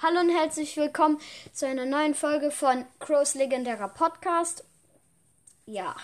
Hallo 0.00 0.20
und 0.20 0.30
herzlich 0.30 0.76
willkommen 0.76 1.18
zu 1.52 1.66
einer 1.66 1.84
neuen 1.84 2.14
Folge 2.14 2.52
von 2.52 2.84
Crows 3.00 3.34
legendärer 3.34 3.88
Podcast. 3.88 4.62
Ja, 5.66 5.96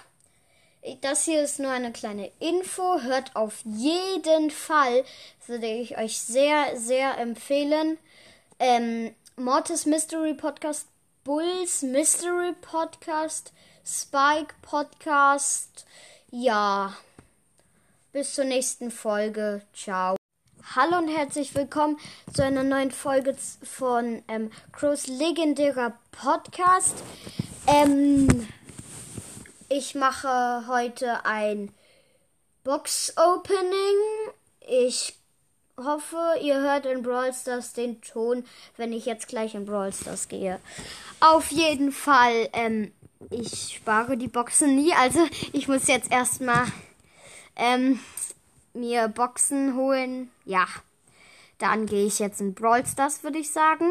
das 1.01 1.25
hier 1.25 1.45
ist 1.45 1.61
nur 1.61 1.71
eine 1.71 1.93
kleine 1.93 2.33
Info. 2.41 3.03
Hört 3.03 3.37
auf 3.37 3.61
jeden 3.65 4.51
Fall, 4.51 5.05
würde 5.47 5.69
ich 5.69 5.97
euch 5.97 6.19
sehr, 6.19 6.77
sehr 6.77 7.19
empfehlen. 7.19 7.99
Ähm, 8.59 9.15
Mortis 9.37 9.87
Mystery 9.87 10.35
Podcast, 10.35 10.89
Bulls 11.23 11.83
Mystery 11.83 12.53
Podcast, 12.63 13.53
Spike 13.87 14.57
Podcast. 14.61 15.87
Ja, 16.33 16.97
bis 18.11 18.35
zur 18.35 18.47
nächsten 18.47 18.91
Folge. 18.91 19.63
Ciao. 19.73 20.17
Hallo 20.73 20.97
und 20.97 21.09
herzlich 21.09 21.55
willkommen 21.55 21.99
zu 22.33 22.43
einer 22.43 22.65
neuen 22.65 22.91
Folge 22.91 23.37
von 23.63 24.23
ähm, 24.29 24.51
Crows 24.73 25.07
legendärer 25.07 25.93
Podcast. 26.11 26.97
Ähm, 27.67 28.49
ich 29.69 29.95
mache 29.95 30.67
heute 30.67 31.25
ein 31.27 31.71
Box-Opening. 32.65 34.33
Ich 34.67 35.17
hoffe, 35.77 36.17
ihr 36.43 36.59
hört 36.61 36.87
in 36.87 37.03
Brawl 37.03 37.33
Stars 37.35 37.75
den 37.75 38.01
Ton, 38.01 38.45
wenn 38.77 38.93
ich 38.93 39.05
jetzt 39.05 39.29
gleich 39.29 39.55
in 39.55 39.67
Brawl 39.67 39.93
Stars 39.93 40.29
gehe. 40.29 40.59
Auf 41.21 41.53
jeden 41.53 41.93
Fall, 41.93 42.49
ähm, 42.55 42.91
ich 43.31 43.77
spare 43.77 44.17
die 44.17 44.29
Boxen 44.29 44.75
nie. 44.75 44.93
Also 44.95 45.21
ich 45.53 45.69
muss 45.69 45.87
jetzt 45.87 46.11
erstmal 46.11 46.67
ähm, 47.55 48.01
mir 48.75 49.09
Boxen 49.09 49.75
holen. 49.77 50.31
Ja, 50.45 50.67
dann 51.59 51.87
gehe 51.87 52.07
ich 52.07 52.19
jetzt 52.19 52.41
in 52.41 52.55
Brawl 52.55 52.85
Stars, 52.87 53.23
würde 53.23 53.39
ich 53.39 53.51
sagen. 53.51 53.91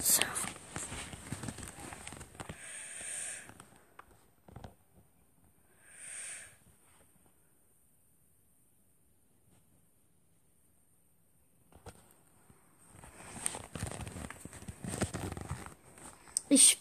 So. 0.00 0.22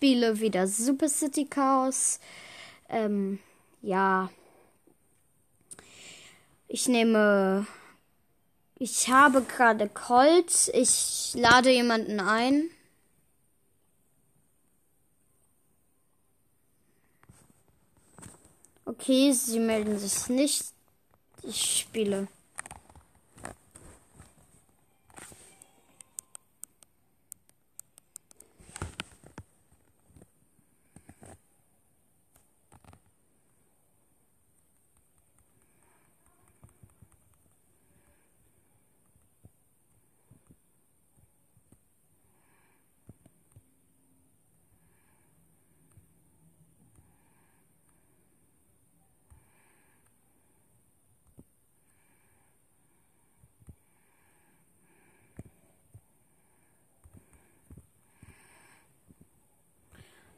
Spiele 0.05 0.39
wieder 0.39 0.67
Super 0.67 1.09
City 1.09 1.45
Chaos. 1.45 2.19
Ähm, 2.89 3.39
ja. 3.81 4.29
Ich 6.67 6.87
nehme. 6.87 7.65
Ich 8.77 9.09
habe 9.09 9.41
gerade 9.41 9.89
Colt. 9.89 10.69
Ich 10.75 11.31
lade 11.33 11.71
jemanden 11.71 12.19
ein. 12.19 12.69
Okay, 18.85 19.31
sie 19.31 19.59
melden 19.59 19.97
sich 19.97 20.29
nicht. 20.29 20.65
Ich 21.41 21.79
spiele. 21.79 22.27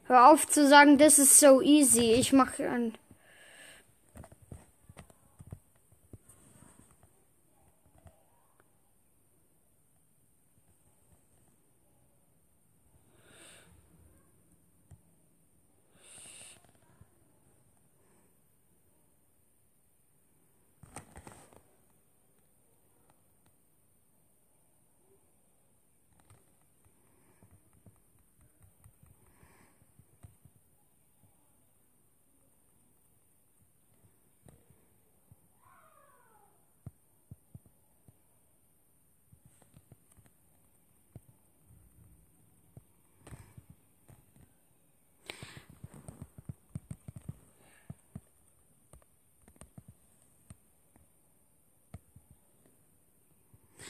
Hör 0.08 0.30
auf 0.30 0.46
zu 0.48 0.66
sagen, 0.66 0.96
das 0.96 1.18
ist 1.18 1.38
so 1.38 1.60
easy. 1.60 2.14
Ich 2.14 2.32
mache 2.32 2.66
ein. 2.66 2.96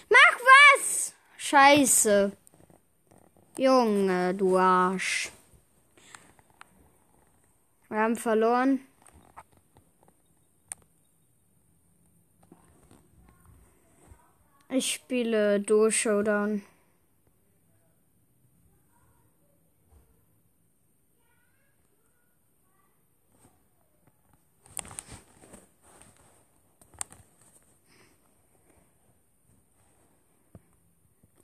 Mach 0.09 0.39
was! 0.41 1.15
Scheiße. 1.59 2.31
Junge, 3.57 4.33
du 4.33 4.57
Arsch. 4.57 5.33
Wir 7.89 7.99
haben 7.99 8.15
verloren. 8.15 8.79
Ich 14.69 14.95
spiele 14.95 15.59
Duo 15.59 15.91
Showdown. 15.91 16.63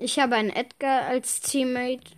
Ich 0.04 0.18
habe 0.18 0.34
einen 0.34 0.50
Edgar 0.50 1.06
als 1.06 1.40
Teammate. 1.40 2.10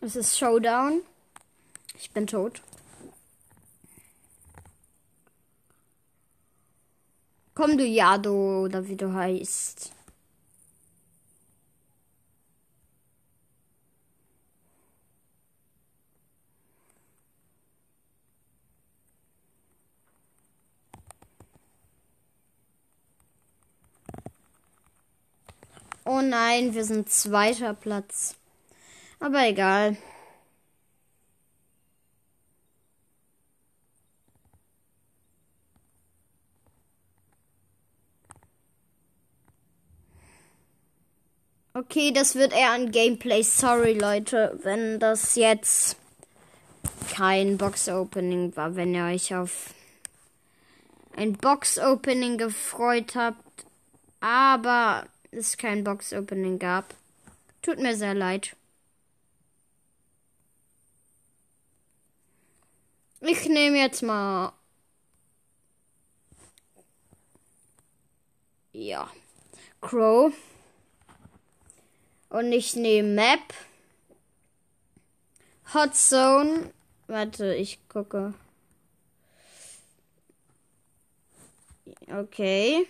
Es 0.00 0.14
ist 0.14 0.38
Showdown. 0.38 1.02
Ich 1.98 2.12
bin 2.12 2.26
tot. 2.26 2.62
Komm, 7.54 7.76
du 7.76 7.84
Jado, 7.84 8.62
oder 8.62 8.86
wie 8.86 8.94
du 8.94 9.12
heißt. 9.12 9.92
Oh 26.04 26.22
nein, 26.22 26.72
wir 26.72 26.84
sind 26.84 27.10
zweiter 27.10 27.74
Platz. 27.74 28.37
Aber 29.20 29.46
egal. 29.46 29.96
Okay, 41.74 42.10
das 42.12 42.34
wird 42.34 42.52
eher 42.52 42.72
ein 42.72 42.90
Gameplay. 42.90 43.42
Sorry, 43.42 43.92
Leute, 43.92 44.58
wenn 44.64 44.98
das 44.98 45.36
jetzt 45.36 45.96
kein 47.14 47.56
Box-Opening 47.56 48.56
war, 48.56 48.74
wenn 48.74 48.94
ihr 48.94 49.04
euch 49.04 49.34
auf 49.34 49.74
ein 51.16 51.34
Box-Opening 51.34 52.36
gefreut 52.36 53.14
habt, 53.14 53.64
aber 54.20 55.06
es 55.30 55.56
kein 55.56 55.84
Box-Opening 55.84 56.58
gab. 56.58 56.94
Tut 57.62 57.78
mir 57.78 57.96
sehr 57.96 58.14
leid. 58.14 58.56
Ich 63.20 63.48
nehme 63.48 63.78
jetzt 63.78 64.02
mal. 64.02 64.52
Ja. 68.72 69.10
Crow. 69.80 70.32
Und 72.28 72.52
ich 72.52 72.76
nehme 72.76 73.08
Map. 73.08 73.54
Hot 75.74 75.96
Zone. 75.96 76.72
Warte, 77.08 77.54
ich 77.54 77.86
gucke. 77.88 78.34
Okay. 82.06 82.86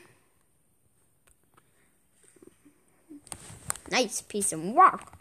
Nice 3.90 4.22
piece 4.22 4.52
of 4.52 4.62
work. 4.74 5.17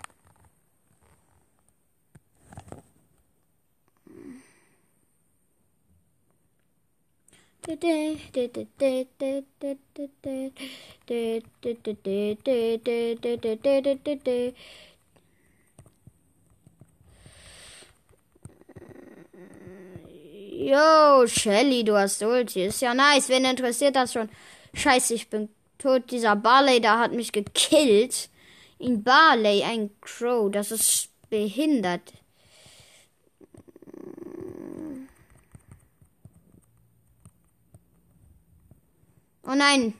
Yo, 20.59 21.27
Shelly, 21.27 21.83
du 21.83 21.95
hast 21.97 22.23
Ulti. 22.23 22.65
Ist 22.65 22.81
ja 22.81 22.93
nice. 22.93 23.27
Wen 23.27 23.43
interessiert 23.43 23.97
das 23.97 24.13
schon? 24.13 24.29
Scheiße, 24.73 25.13
ich 25.13 25.29
bin 25.29 25.49
tot. 25.77 26.09
Dieser 26.09 26.37
Barley 26.37 26.79
da 26.79 26.99
hat 26.99 27.11
mich 27.11 27.33
gekillt. 27.33 28.29
In 28.79 29.03
Barley, 29.03 29.63
ein 29.63 29.89
Crow. 29.99 30.49
Das 30.49 30.71
ist 30.71 31.09
behindert. 31.29 32.13
Oh 39.47 39.53
nein. 39.55 39.93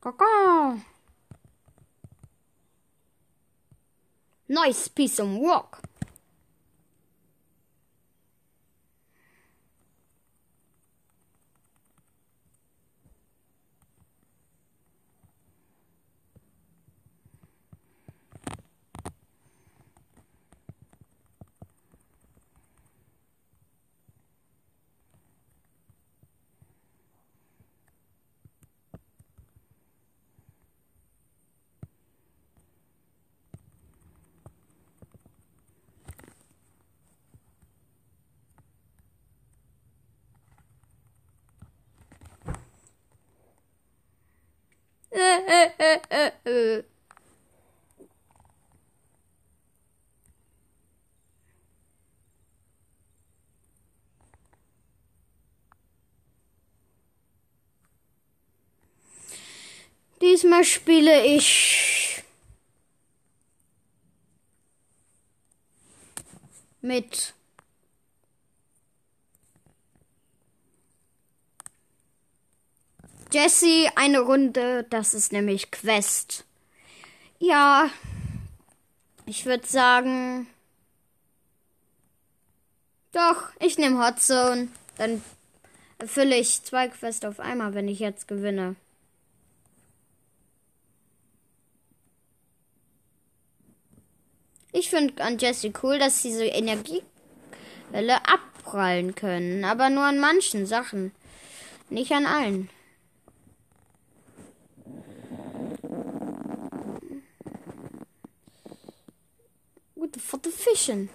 Kaka. 0.00 0.78
Nice 4.48 4.86
piece 4.86 5.18
of 5.18 5.34
work. 5.36 5.91
Diesmal 60.22 60.64
spiele 60.64 61.26
ich 61.26 62.22
mit 66.80 67.34
Jesse 73.32 73.90
eine 73.96 74.20
Runde. 74.20 74.84
Das 74.90 75.14
ist 75.14 75.32
nämlich 75.32 75.70
Quest. 75.70 76.44
Ja, 77.38 77.90
ich 79.26 79.46
würde 79.46 79.66
sagen. 79.66 80.46
Doch, 83.12 83.48
ich 83.60 83.78
nehme 83.78 84.04
Hot 84.04 84.20
Zone. 84.20 84.68
Dann 84.96 85.22
erfülle 85.98 86.36
ich 86.36 86.62
zwei 86.62 86.88
Quests 86.88 87.24
auf 87.24 87.40
einmal, 87.40 87.74
wenn 87.74 87.88
ich 87.88 87.98
jetzt 87.98 88.28
gewinne. 88.28 88.76
Ich 94.72 94.88
finde 94.88 95.22
an 95.22 95.38
Jesse 95.38 95.72
cool, 95.82 95.98
dass 95.98 96.22
diese 96.22 96.46
Energiewelle 96.46 97.04
abprallen 98.26 99.14
können, 99.14 99.64
aber 99.64 99.90
nur 99.90 100.04
an 100.04 100.18
manchen 100.18 100.64
Sachen, 100.66 101.12
nicht 101.90 102.12
an 102.12 102.24
allen. 102.24 102.70
For 110.20 110.38
the 110.38 110.50
fishing. 110.50 111.08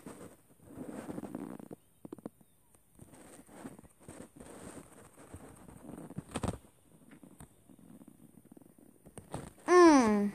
Mm. 9.68 10.32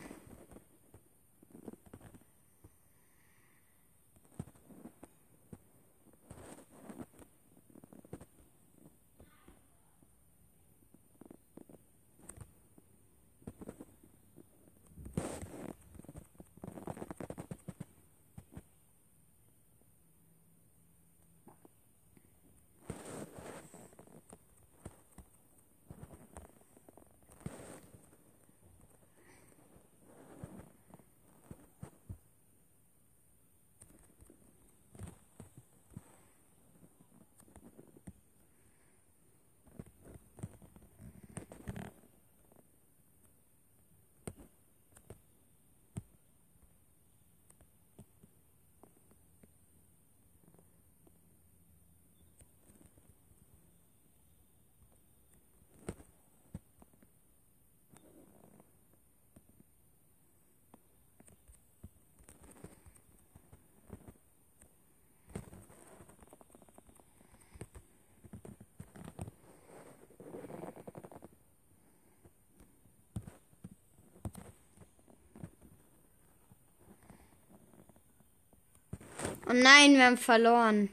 Oh 79.53 79.55
nein, 79.55 79.95
wir 79.95 80.07
haben 80.07 80.17
verloren. 80.17 80.89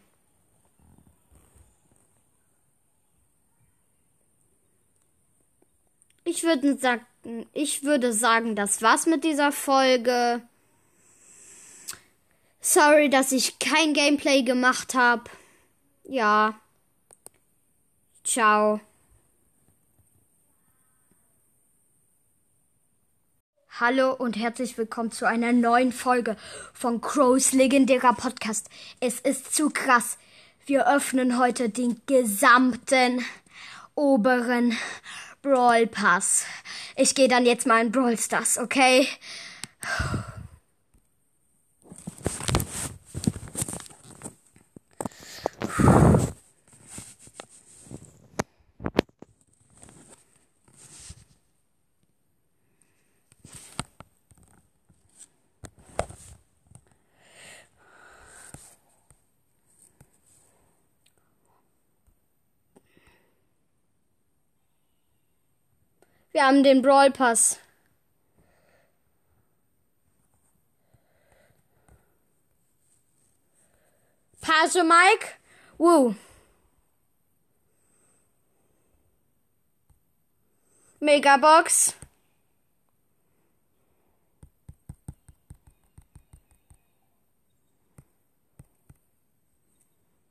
Ich 6.25 6.43
würde 6.43 6.77
sagen, 6.77 7.05
ich 7.53 7.83
würde 7.83 8.11
sagen, 8.11 8.57
das 8.57 8.81
war's 8.81 9.05
mit 9.05 9.23
dieser 9.23 9.53
Folge. 9.53 10.41
Sorry, 12.59 13.09
dass 13.09 13.31
ich 13.31 13.59
kein 13.59 13.93
Gameplay 13.93 14.43
gemacht 14.43 14.93
habe. 14.93 15.29
Ja. 16.03 16.59
Ciao. 18.25 18.81
Hallo 23.79 24.11
und 24.11 24.35
herzlich 24.35 24.77
willkommen 24.77 25.09
zu 25.09 25.25
einer 25.25 25.53
neuen 25.53 25.93
Folge 25.93 26.35
von 26.73 26.99
Crows 26.99 27.53
legendärer 27.53 28.13
Podcast. 28.13 28.69
Es 28.99 29.21
ist 29.21 29.55
zu 29.55 29.69
krass. 29.69 30.17
Wir 30.65 30.85
öffnen 30.93 31.39
heute 31.39 31.69
den 31.69 32.01
gesamten 32.05 33.23
oberen 33.95 34.77
Brawl 35.41 35.87
Pass. 35.87 36.43
Ich 36.97 37.15
gehe 37.15 37.29
dann 37.29 37.45
jetzt 37.45 37.67
mal 37.67 37.85
in 37.85 37.93
Brawl 37.93 38.17
Stars, 38.17 38.57
okay? 38.57 39.07
Wir 66.39 66.45
haben 66.45 66.63
den 66.63 66.81
Brawl 66.81 67.11
Pass. 67.11 67.59
Passe 74.39 74.85
Mike. 74.85 75.27
Woo. 75.77 76.15
Megabox. 81.01 81.93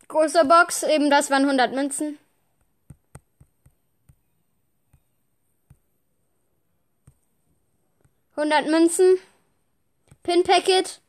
Große 0.08 0.46
Box, 0.46 0.84
eben 0.84 1.10
das 1.10 1.30
waren 1.30 1.42
100 1.44 1.74
Münzen. 1.74 2.18
100 8.38 8.68
Münzen. 8.68 9.18
Pin 10.22 10.44
Packet. 10.44 11.00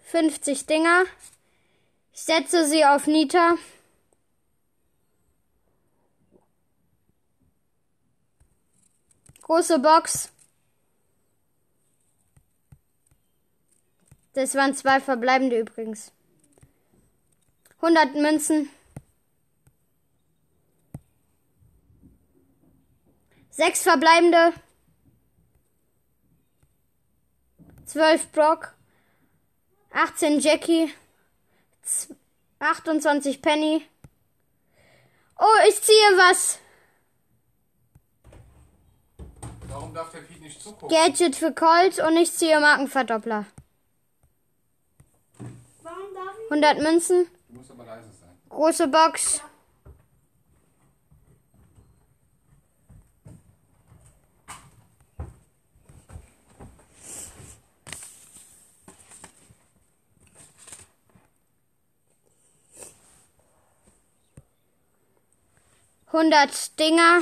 50 0.00 0.66
Dinger. 0.66 1.04
Ich 2.12 2.22
setze 2.22 2.66
sie 2.66 2.84
auf 2.84 3.06
Nita. 3.06 3.54
Große 9.42 9.78
Box. 9.78 10.30
Das 14.32 14.56
waren 14.56 14.74
zwei 14.74 15.00
verbleibende 15.00 15.60
übrigens. 15.60 16.10
100 17.80 18.16
Münzen. 18.16 18.68
Sechs 23.56 23.84
verbleibende. 23.84 24.52
Zwölf 27.86 28.30
Brock. 28.30 28.74
18 29.92 30.40
Jackie. 30.40 30.92
28 32.58 33.40
Penny. 33.40 33.82
Oh, 35.38 35.68
ich 35.70 35.80
ziehe 35.80 36.18
was. 36.18 36.58
Warum 39.68 39.94
darf 39.94 40.10
der 40.10 40.18
Pete 40.18 40.42
nicht 40.42 40.60
zugucken? 40.60 40.94
Gadget 40.94 41.34
für 41.34 41.52
Colt 41.54 41.98
und 41.98 42.14
ich 42.18 42.32
ziehe 42.32 42.60
Markenverdoppler. 42.60 43.46
Warum 45.82 46.14
darf 46.14 46.34
ich? 46.44 46.50
100 46.50 46.82
Münzen. 46.82 47.26
Du 47.48 47.56
musst 47.56 47.70
aber 47.70 47.86
leise 47.86 48.10
sein. 48.20 48.38
Große 48.50 48.88
Box. 48.88 49.40
Hundert 66.12 66.78
Dinger. 66.78 67.20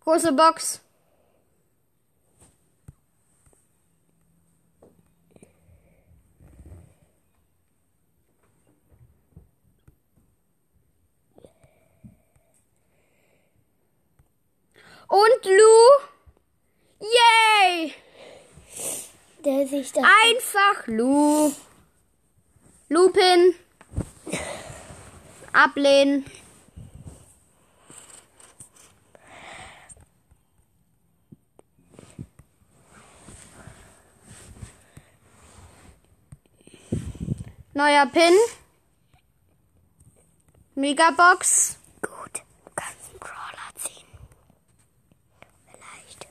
Große 0.00 0.32
Box. 0.32 0.80
Und 15.06 15.44
Lou. 15.44 16.10
Yay! 17.00 17.94
Der 19.44 19.66
sich 19.66 19.92
das. 19.92 20.04
Einfach 20.22 20.86
Lou. 20.86 21.52
Lupin. 22.92 23.54
Ablehnen. 25.52 26.24
Neuer 37.74 38.06
Pin. 38.06 38.34
Megabox. 40.74 41.78
Gut, 42.02 42.42
du 42.64 42.70
kannst 42.74 43.10
einen 43.10 43.20
Crawler 43.20 43.70
ziehen. 43.76 44.08
Vielleicht. 45.70 46.26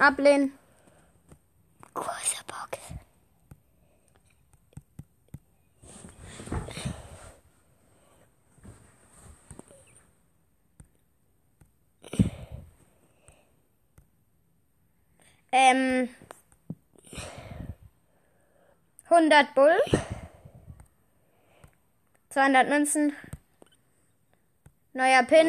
Ablehnen. 0.00 0.58
Große 1.92 2.44
Box. 2.46 2.78
Ähm. 15.52 16.08
100 19.08 19.54
Bull. 19.54 19.76
200 22.30 22.68
Münzen. 22.68 23.12
Neuer 24.92 25.24
Pin. 25.24 25.48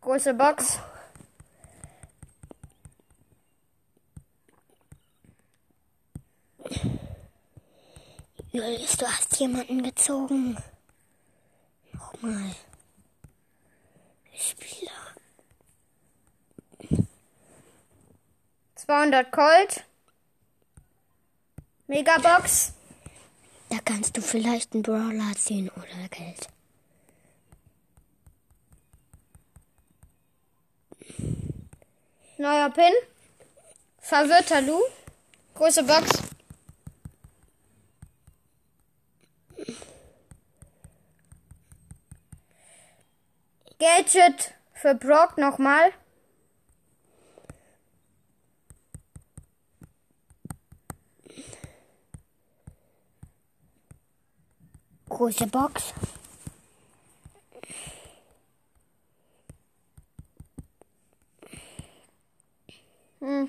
Große 0.00 0.32
Box. 0.32 0.78
Julius, 8.50 8.96
du 8.96 9.06
hast 9.06 9.38
jemanden 9.38 9.82
gezogen. 9.82 10.56
Nochmal. 11.92 12.54
Spieler. 14.34 15.07
200 18.88 19.30
Gold. 19.30 19.84
Megabox. 21.88 22.72
Da 23.68 23.76
kannst 23.84 24.16
du 24.16 24.22
vielleicht 24.22 24.72
einen 24.72 24.82
Brawler 24.82 25.34
ziehen 25.36 25.68
oder 25.68 26.08
Geld. 26.08 26.48
Neuer 32.38 32.70
Pin. 32.70 32.94
Verwirrter 34.00 34.62
Lu. 34.62 34.80
Große 35.52 35.82
Box. 35.82 36.08
Gadget 43.78 44.54
für 44.72 44.94
Brock 44.94 45.36
nochmal. 45.36 45.92
Große 55.08 55.46
Box. 55.46 55.94
Hm. 63.20 63.48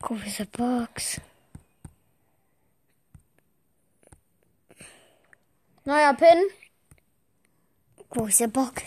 Große 0.00 0.46
Box. 0.46 1.20
Neuer 5.84 6.14
Pin. 6.14 6.28
Große 8.10 8.48
Box. 8.48 8.82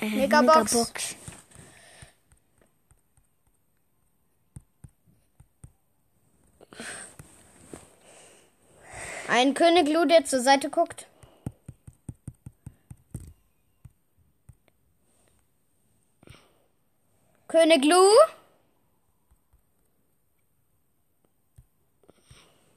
Äh, 0.00 0.08
Megabox. 0.08 0.72
Megabox. 0.72 1.16
Ein 9.40 9.54
König 9.54 9.88
Lu, 9.88 10.04
der 10.04 10.26
zur 10.26 10.40
Seite 10.40 10.68
guckt. 10.68 11.06
König 17.48 17.82
Lu. 17.86 18.06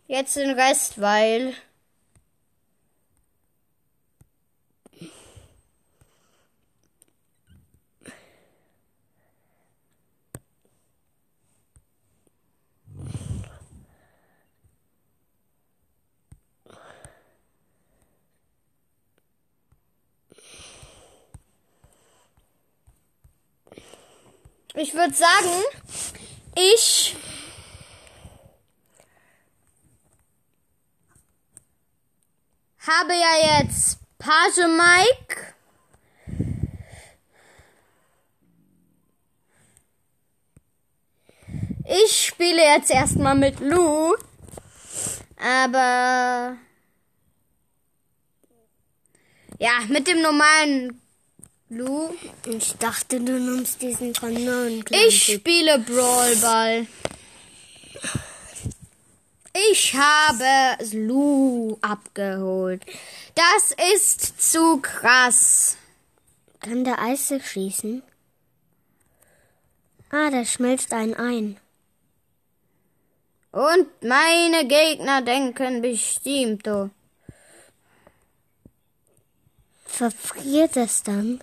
Jetzt 0.08 0.38
den 0.38 0.58
Rest, 0.58 1.01
weil. 1.01 1.53
Ich 24.75 24.95
würde 24.95 25.13
sagen, 25.13 25.63
ich 26.55 27.15
habe 32.79 33.13
ja 33.13 33.62
jetzt 33.62 33.99
Page 34.17 34.65
Mike. 34.67 35.53
Ich 41.86 42.25
spiele 42.25 42.63
jetzt 42.63 42.89
erstmal 42.89 43.36
mit 43.36 43.59
Lou. 43.59 44.15
Aber 45.38 46.57
ja, 49.59 49.71
mit 49.88 50.07
dem 50.07 50.23
normalen 50.23 51.02
Lou. 51.69 52.13
Ich 52.45 52.73
dachte, 52.78 53.19
du 53.19 53.39
nimmst 53.39 53.82
diesen 53.82 54.13
Kanonen. 54.13 54.84
Ich 54.89 55.34
spiele 55.34 55.80
Brawlball. 55.80 56.88
Ich 59.71 59.93
habe 59.93 60.84
Lou 60.91 61.78
abgeholt. 61.82 62.84
Das 63.36 63.76
ist 63.93 64.52
zu 64.52 64.80
krass. 64.82 65.78
Kann 66.60 66.84
der 66.84 66.99
Eise 66.99 67.39
schießen? 67.39 68.04
Ah, 70.10 70.30
der 70.30 70.45
schmilzt 70.45 70.93
einen 70.93 71.15
ein. 71.15 71.60
Und 73.52 73.88
meine 74.02 74.67
Gegner 74.67 75.21
denken 75.21 75.82
bestimmt, 75.82 76.67
oh. 76.67 76.89
Verfriert 79.86 80.76
es 80.78 81.04
dann? 81.04 81.39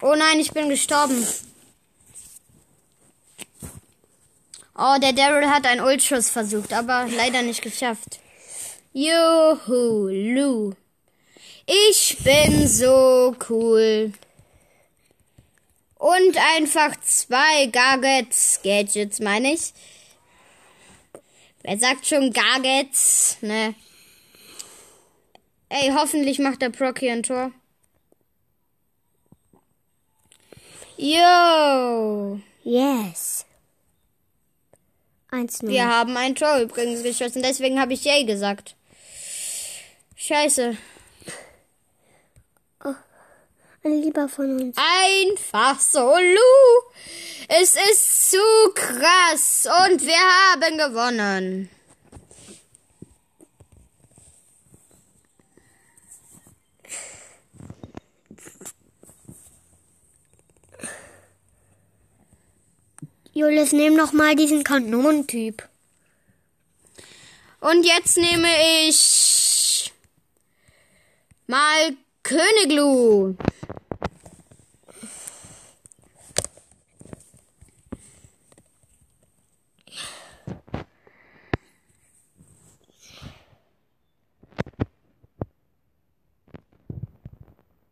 Oh 0.00 0.14
nein, 0.34 0.40
ich 0.40 0.52
bin 0.52 0.68
gestorben. 0.68 1.26
Oh, 4.76 4.96
der 5.00 5.12
Daryl 5.12 5.48
hat 5.48 5.66
einen 5.66 5.80
Ultschuss 5.80 6.30
versucht, 6.30 6.72
aber 6.72 7.06
leider 7.14 7.42
nicht 7.42 7.62
geschafft. 7.62 8.18
Juhu, 8.92 10.08
Lu. 10.08 10.72
Ich 11.66 12.18
bin 12.24 12.66
so 12.66 13.36
cool. 13.48 14.12
Und 15.96 16.36
einfach 16.56 16.96
zwei 17.00 17.66
Gadgets, 17.66 18.60
Gadgets 18.62 19.20
meine 19.20 19.54
ich. 19.54 19.72
Wer 21.62 21.78
sagt 21.78 22.06
schon 22.06 22.32
Gadgets, 22.32 23.38
ne? 23.40 23.74
Ey, 25.68 25.92
hoffentlich 25.94 26.40
macht 26.40 26.60
der 26.60 26.70
Proc 26.70 26.98
hier 26.98 27.12
ein 27.12 27.22
Tor. 27.22 27.52
Yo! 30.96 32.40
Yes. 32.62 33.44
1-0. 35.30 35.68
Wir 35.68 35.88
haben 35.88 36.16
ein 36.16 36.34
Tor 36.34 36.58
übrigens 36.58 37.02
geschossen, 37.02 37.42
deswegen 37.42 37.80
habe 37.80 37.94
ich 37.94 38.04
Yay 38.04 38.24
gesagt. 38.24 38.76
Scheiße. 40.16 40.76
Ein 43.86 44.00
Lieber 44.00 44.28
von 44.30 44.58
uns. 44.58 44.76
Einfach 44.78 45.78
so, 45.78 46.14
Lu. 46.16 46.92
Es 47.48 47.74
ist 47.74 48.30
zu 48.30 48.38
krass 48.74 49.68
und 49.90 50.00
wir 50.06 50.14
haben 50.16 50.78
gewonnen. 50.78 51.68
Julius, 63.36 63.72
nimm 63.72 63.96
noch 63.96 64.12
mal 64.12 64.36
diesen 64.36 64.62
Kanonentyp. 64.62 65.68
Und 67.58 67.84
jetzt 67.84 68.16
nehme 68.16 68.46
ich 68.86 69.92
mal 71.48 71.96
Königlu. 72.22 73.34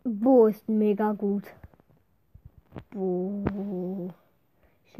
Bo 0.05 0.46
ist 0.46 0.68
mega 0.68 1.11
gut. 1.11 1.42
Bo. 2.90 4.14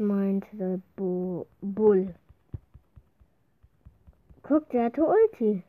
Meinte 0.03 0.81
Bo. 0.95 1.47
Bull. 1.61 2.13
Guck, 4.41 4.69
der 4.69 4.85
hatte 4.85 5.01
Ulti. 5.01 5.63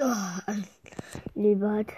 Oh, 0.00 0.52
Liebert. 1.34 1.92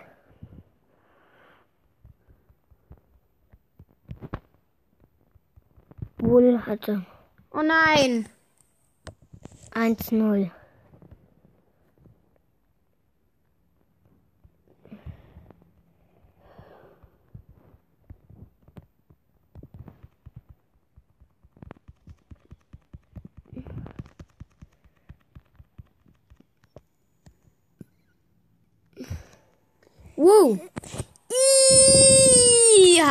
Bull 6.16 6.64
hatte 6.64 7.05
Oh 7.53 7.62
nein. 7.62 8.29
1-0. 9.73 10.51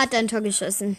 hat 0.09 0.15
ein 0.15 0.27
Tor 0.27 0.41
geschossen. 0.41 0.97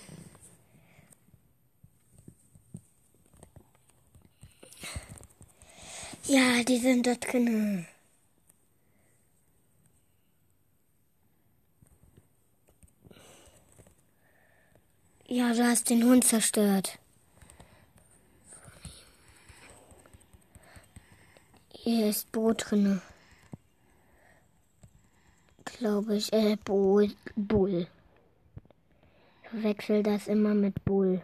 Ja, 6.26 6.62
die 6.62 6.78
sind 6.78 7.06
dort 7.06 7.32
drinnen. 7.32 7.88
Ja, 15.26 15.52
du 15.54 15.64
hast 15.64 15.90
den 15.90 16.04
Hund 16.04 16.24
zerstört. 16.24 16.98
Hier 21.72 22.10
ist 22.10 22.30
Brot 22.30 22.70
drinne. 22.70 23.02
Glaube 25.64 26.16
ich, 26.16 26.32
äh, 26.32 26.56
Bull. 26.56 27.12
Bull. 27.34 27.88
Ich 29.52 29.60
verwechsel 29.62 30.04
das 30.04 30.28
immer 30.28 30.54
mit 30.54 30.84
Bull. 30.84 31.22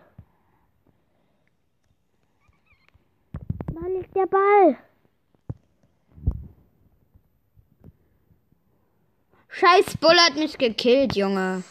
Da 3.73 3.87
liegt 3.87 4.17
der 4.17 4.27
Ball. 4.27 4.77
Scheiß 9.49 9.97
Bull 9.99 10.17
hat 10.19 10.35
mich 10.35 10.59
gekillt, 10.59 11.15
Junge. 11.15 11.62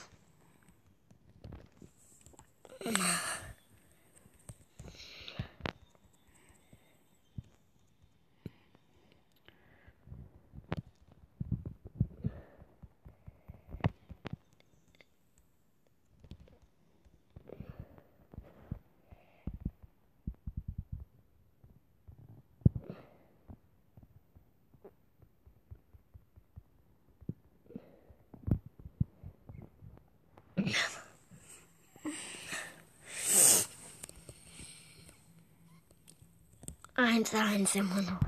Eins, 37.15 37.33
eins 37.33 37.75
immer 37.75 38.01
noch. 38.01 38.19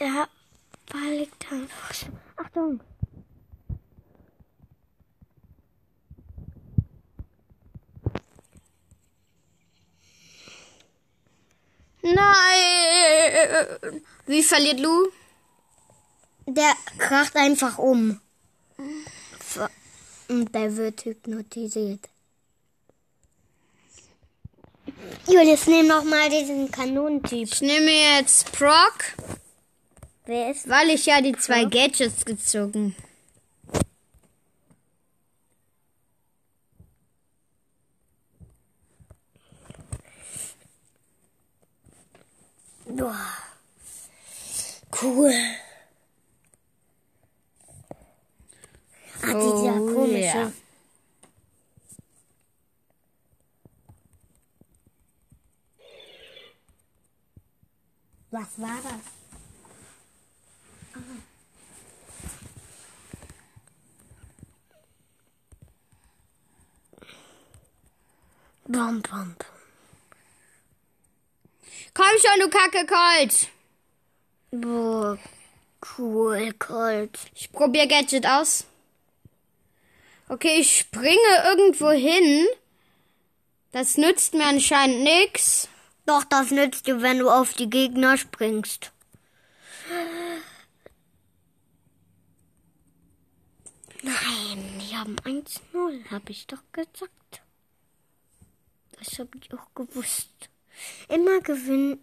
Der 0.00 0.28
Ball 0.90 1.10
liegt 1.14 1.52
einfach. 1.52 1.94
so- 1.94 2.06
Achtung! 2.36 2.80
Nein! 12.02 14.02
Wie 14.26 14.42
verliert 14.42 14.80
Lu? 14.80 15.08
Der 16.46 16.72
kracht 16.98 17.36
einfach 17.36 17.78
um. 17.78 18.20
Und 20.28 20.54
der 20.54 20.76
wird 20.76 21.04
hypnotisiert. 21.04 22.08
Julius, 25.28 25.66
nimm 25.66 25.86
noch 25.86 26.04
mal 26.04 26.30
diesen 26.30 26.70
Kanonentyp. 26.70 27.48
Ich 27.52 27.60
nehme 27.60 27.90
jetzt 27.90 28.50
Proc, 28.52 28.94
Wer 30.24 30.50
ist? 30.50 30.68
weil 30.68 30.90
ich 30.90 31.06
ja 31.06 31.20
die 31.20 31.32
zwei 31.36 31.64
Gadgets 31.64 32.24
gezogen. 32.24 32.96
Boah. 42.86 43.26
Cool. 44.90 45.32
Ah, 49.22 49.34
dieser 49.34 49.80
Oh, 49.80 49.94
komische. 49.94 50.22
yeah. 50.38 50.52
Was 58.30 58.58
war 58.58 58.80
das? 58.82 59.04
Bom, 68.66 69.00
bom, 69.02 69.34
bom. 69.34 69.36
Komm 71.94 72.06
schon, 72.20 72.37
du 72.48 72.58
Kacke 72.58 72.86
Colt! 72.86 73.48
Boah, 74.50 75.18
cool, 75.98 76.52
Colt. 76.58 77.18
Ich 77.34 77.52
probiere 77.52 77.86
Gadget 77.86 78.26
aus. 78.26 78.64
Okay, 80.28 80.60
ich 80.60 80.78
springe 80.78 81.44
irgendwo 81.44 81.90
hin. 81.90 82.46
Das 83.72 83.96
nützt 83.96 84.34
mir 84.34 84.46
anscheinend 84.46 85.02
nix. 85.02 85.68
Doch, 86.06 86.24
das 86.24 86.50
nützt 86.50 86.86
dir, 86.86 87.02
wenn 87.02 87.18
du 87.18 87.30
auf 87.30 87.52
die 87.54 87.68
Gegner 87.68 88.16
springst. 88.16 88.92
Nein, 94.02 94.80
die 94.80 94.96
haben 94.96 95.16
1-0, 95.16 96.10
hab 96.10 96.30
ich 96.30 96.46
doch 96.46 96.62
gesagt. 96.72 97.42
Das 98.98 99.18
hab 99.18 99.34
ich 99.34 99.52
auch 99.52 99.74
gewusst. 99.74 100.30
Immer 101.08 101.40
gewinnen. 101.40 102.02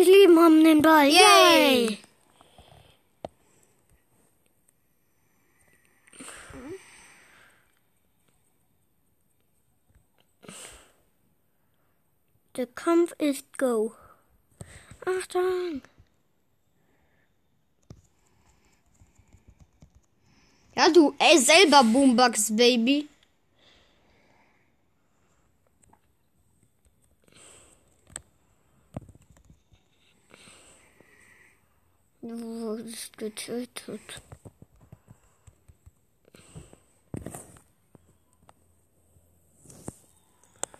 Die 0.00 0.10
Lieben 0.10 0.38
haben 0.38 0.64
den 0.64 0.80
Ball. 0.80 1.08
Yay! 1.08 1.18
Yay! 1.18 1.98
Der 12.56 12.66
Kampf 12.66 13.12
ist 13.18 13.58
go. 13.58 13.94
Achtung! 15.04 15.82
Ja, 20.76 20.88
du, 20.88 21.14
ey, 21.18 21.36
selber 21.36 21.84
Boombox, 21.84 22.56
Baby. 22.56 23.06
Du 32.22 32.28
wurdest 32.28 33.16
getötet. 33.16 34.00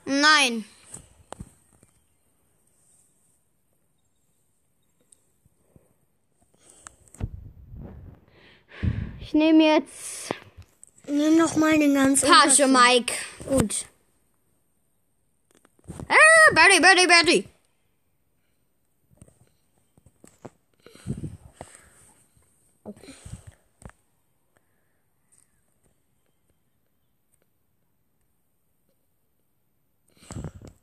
Nein. 0.04 0.64
Ich 9.20 9.34
nehme 9.34 9.64
jetzt 9.64 10.34
Nimm 11.10 11.38
noch 11.38 11.56
mal 11.56 11.76
den 11.78 11.94
ganzen. 11.94 12.28
Page 12.28 12.66
Mike. 12.66 13.14
Gut. 13.48 13.86
Ah, 16.08 16.54
Birdie, 16.54 16.80
Birdie, 16.80 17.48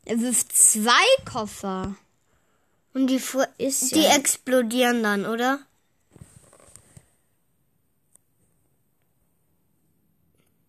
Er 0.06 0.20
wirft 0.22 0.54
zwei 0.56 0.92
Koffer. 1.26 1.96
Und 2.94 3.08
die, 3.08 3.22
Ist 3.58 3.94
die 3.96 4.02
ja- 4.02 4.16
explodieren 4.16 5.04
dann, 5.04 5.26
oder? 5.26 5.60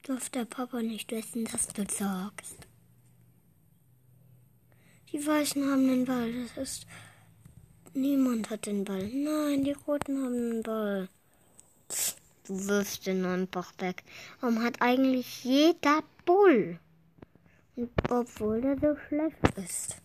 Darf 0.03 0.29
der 0.31 0.45
Papa 0.45 0.83
nicht 0.83 1.11
wissen, 1.13 1.45
dass 1.45 1.69
du 1.69 1.85
sagst. 1.89 2.67
Die 5.13 5.25
Weißen 5.27 5.71
haben 5.71 5.87
den 5.89 6.05
Ball. 6.05 6.33
Das 6.57 6.57
ist. 6.69 6.87
Niemand 7.95 8.51
hat 8.51 8.67
den 8.67 8.85
Ball. 8.85 9.07
Nein, 9.09 9.65
die 9.65 9.73
Roten 9.73 10.23
haben 10.23 10.35
den 10.51 10.63
Ball. 10.63 11.09
Du 12.47 12.67
wirfst 12.69 13.07
den 13.07 13.25
einfach 13.25 13.73
weg. 13.79 14.05
Warum 14.41 14.63
hat 14.63 14.81
eigentlich 14.81 15.45
jeder 15.45 16.01
Bull? 16.25 16.79
Obwohl 18.09 18.65
er 18.65 18.79
so 18.79 18.97
schlecht 19.09 19.37
ist. 19.57 19.97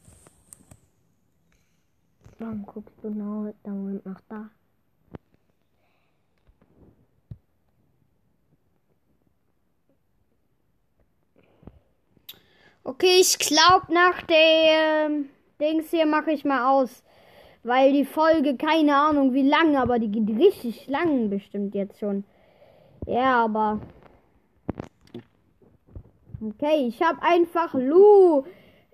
Warum 2.39 2.65
guckst 2.65 2.95
du 3.01 3.09
genau 3.09 3.53
dauernd 3.63 4.05
nach 4.05 4.21
da? 4.27 4.49
Okay, 12.85 13.21
ich 13.21 13.39
glaube 13.39 13.93
nach 13.93 14.21
der 14.23 15.05
ähm, 15.05 15.29
Dings 15.61 15.89
hier 15.89 16.05
mache 16.05 16.31
ich 16.31 16.43
mal 16.43 16.69
aus. 16.69 17.03
Weil 17.63 17.93
die 17.93 18.05
Folge, 18.05 18.57
keine 18.57 18.95
Ahnung 18.95 19.33
wie 19.33 19.47
lang, 19.47 19.77
aber 19.77 19.97
die 19.97 20.11
geht 20.11 20.37
richtig 20.37 20.87
lang 20.87 21.29
bestimmt 21.29 21.73
jetzt 21.75 21.99
schon. 21.99 22.25
Ja, 23.07 23.45
aber. 23.45 23.79
Okay, 26.41 26.87
ich 26.87 27.01
habe 27.01 27.21
einfach 27.21 27.73
Lu. 27.73 28.43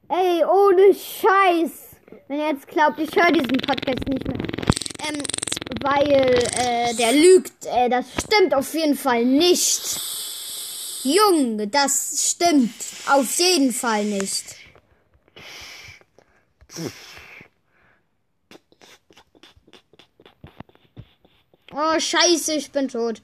Ey, 0.08 0.44
ohne 0.46 0.94
Scheiß. 0.94 1.96
Wenn 2.28 2.40
ihr 2.40 2.50
jetzt 2.50 2.68
glaubt, 2.68 3.00
ich 3.00 3.16
höre 3.16 3.32
diesen 3.32 3.58
Podcast 3.58 4.08
nicht 4.08 4.28
mehr. 4.28 4.38
Ähm, 5.08 5.22
weil 5.82 6.44
äh, 6.58 6.94
der 6.96 7.14
lügt. 7.14 7.66
Äh, 7.66 7.90
das 7.90 8.06
stimmt 8.24 8.54
auf 8.54 8.72
jeden 8.74 8.96
Fall 8.96 9.26
nicht. 9.26 10.00
Junge, 11.04 11.68
das 11.68 12.34
stimmt 12.36 12.74
auf 13.08 13.40
jeden 13.40 13.72
Fall 13.72 14.06
nicht. 14.06 14.56
Oh, 21.72 22.00
scheiße, 22.00 22.54
ich 22.54 22.72
bin 22.72 22.88
tot. 22.88 23.22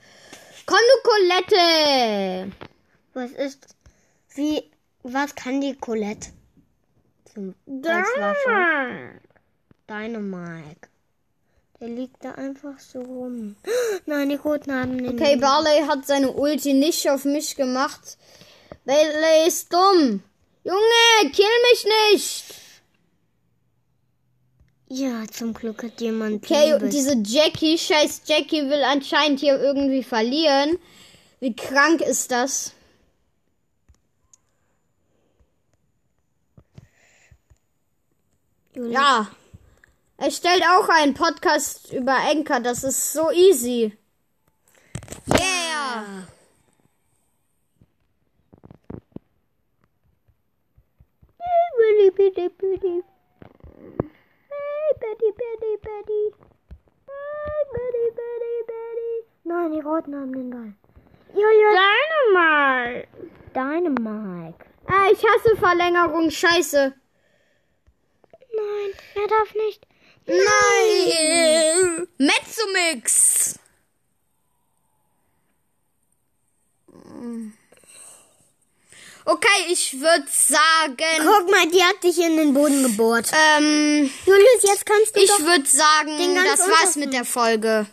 Komm, 0.65 0.77
du 0.77 1.10
Colette. 1.10 2.51
Was 3.13 3.31
ist. 3.31 3.75
Wie. 4.36 4.71
Was 5.03 5.36
kann 5.36 5.62
die 5.62 5.75
Colette? 5.75 6.29
Zum, 7.31 7.53
als 7.67 8.08
Waffe? 8.17 9.21
Dynamite. 9.88 10.89
Der 11.79 11.89
liegt 11.89 12.23
da 12.23 12.31
einfach 12.31 12.79
so 12.79 13.01
rum. 13.01 13.55
Nein, 14.05 14.29
die 14.29 14.36
Roten 14.36 14.73
haben 14.73 14.97
den. 14.97 15.10
Okay, 15.10 15.36
Barley 15.36 15.86
hat 15.88 16.08
seine 16.08 16.31
Ulti 16.31 16.73
nicht 16.73 17.10
auf 17.10 17.25
mich 17.25 17.55
gemacht. 17.55 18.17
Barley 18.86 19.47
ist 19.47 19.71
dumm. 19.71 20.23
Junge, 20.63 21.31
kill 21.31 21.45
mich 21.71 21.86
nicht. 22.12 22.64
Ja, 24.88 25.26
zum 25.32 25.54
Glück 25.54 25.84
hat 25.84 26.00
jemand. 26.00 26.43
Okay, 26.43 26.78
diese 26.89 27.17
Jackie, 27.24 27.78
scheiß 27.78 28.21
Jackie 28.26 28.69
will 28.69 28.84
anscheinend 28.84 29.39
hier 29.39 29.60
irgendwie 29.60 30.04
verlieren. 30.04 30.78
Wie 31.39 31.56
krank 31.56 32.02
ist 32.02 32.32
das? 32.32 32.74
Ja. 38.76 39.28
Er 40.17 40.32
stellt 40.32 40.63
auch 40.63 40.88
einen 40.89 41.13
Podcast 41.13 41.91
über 41.91 42.17
Enker. 42.30 42.60
Das 42.60 42.84
ist 42.84 43.12
so 43.12 43.32
easy. 43.32 43.98
Yeah. 45.28 46.28
Billy, 51.78 52.12
Billy, 52.12 52.50
Billy. 52.50 53.04
Hey, 54.86 54.98
Betty, 55.00 55.32
Betty, 55.32 55.78
Betty. 55.82 56.24
Hey, 57.08 57.60
Betty, 57.74 58.06
Betty, 58.19 58.56
Betty. 58.67 59.13
Nein, 59.43 59.71
die 59.71 59.80
Roten 59.80 60.15
haben 60.15 60.34
den 60.34 60.50
Ball. 60.50 60.74
Julia. 61.34 61.69
Dynamite. 62.34 63.08
Dynamite. 63.54 64.65
Ah, 64.88 65.10
ich 65.12 65.24
hasse 65.26 65.56
Verlängerung. 65.58 66.30
Scheiße. 66.30 66.93
Nein, 68.56 68.93
er 69.15 69.28
darf 69.28 69.56
nicht. 69.56 69.88
Nein! 70.28 72.08
Mezzomix! 72.17 73.60
Okay, 79.27 79.71
ich 79.71 79.99
würde 79.99 80.27
sagen. 80.27 80.97
Guck 81.17 81.49
mal, 81.49 81.67
die 81.71 81.83
hat 81.83 82.03
dich 82.03 82.19
in 82.19 82.38
den 82.38 82.53
Boden 82.53 82.83
gebohrt. 82.83 83.31
Ähm, 83.33 84.07
Julius, 84.23 84.61
jetzt 84.61 84.85
kannst 84.85 85.15
du 85.15 85.19
ich 85.19 85.29
würde 85.39 85.65
sagen, 85.65 86.15
den 86.19 86.35
ganz 86.35 86.59
das 86.59 86.67
war's 86.69 86.95
mit 86.95 87.11
der 87.11 87.25
Folge. 87.25 87.88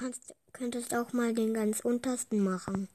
Kannst, 0.00 0.34
könntest 0.54 0.94
auch 0.94 1.12
mal 1.12 1.34
den 1.34 1.52
ganz 1.52 1.80
untersten 1.80 2.42
machen. 2.42 2.88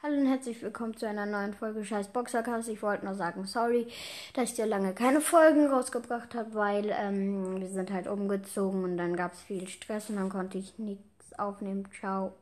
Hallo 0.00 0.16
und 0.16 0.26
herzlich 0.26 0.62
willkommen 0.62 0.96
zu 0.96 1.08
einer 1.08 1.26
neuen 1.26 1.52
Folge 1.52 1.84
Scheiß 1.84 2.08
Boxercast. 2.12 2.68
Ich 2.68 2.82
wollte 2.82 3.04
nur 3.04 3.16
sagen, 3.16 3.46
sorry, 3.46 3.88
dass 4.32 4.50
ich 4.50 4.54
dir 4.54 4.66
lange 4.66 4.94
keine 4.94 5.20
Folgen 5.20 5.66
rausgebracht 5.66 6.36
habe, 6.36 6.54
weil 6.54 6.94
ähm, 6.96 7.60
wir 7.60 7.68
sind 7.68 7.90
halt 7.90 8.06
umgezogen 8.06 8.84
und 8.84 8.96
dann 8.96 9.16
gab 9.16 9.32
es 9.32 9.40
viel 9.40 9.66
Stress 9.66 10.08
und 10.08 10.16
dann 10.16 10.30
konnte 10.30 10.56
ich 10.56 10.78
nichts 10.78 11.36
aufnehmen. 11.36 11.88
Ciao. 11.98 12.32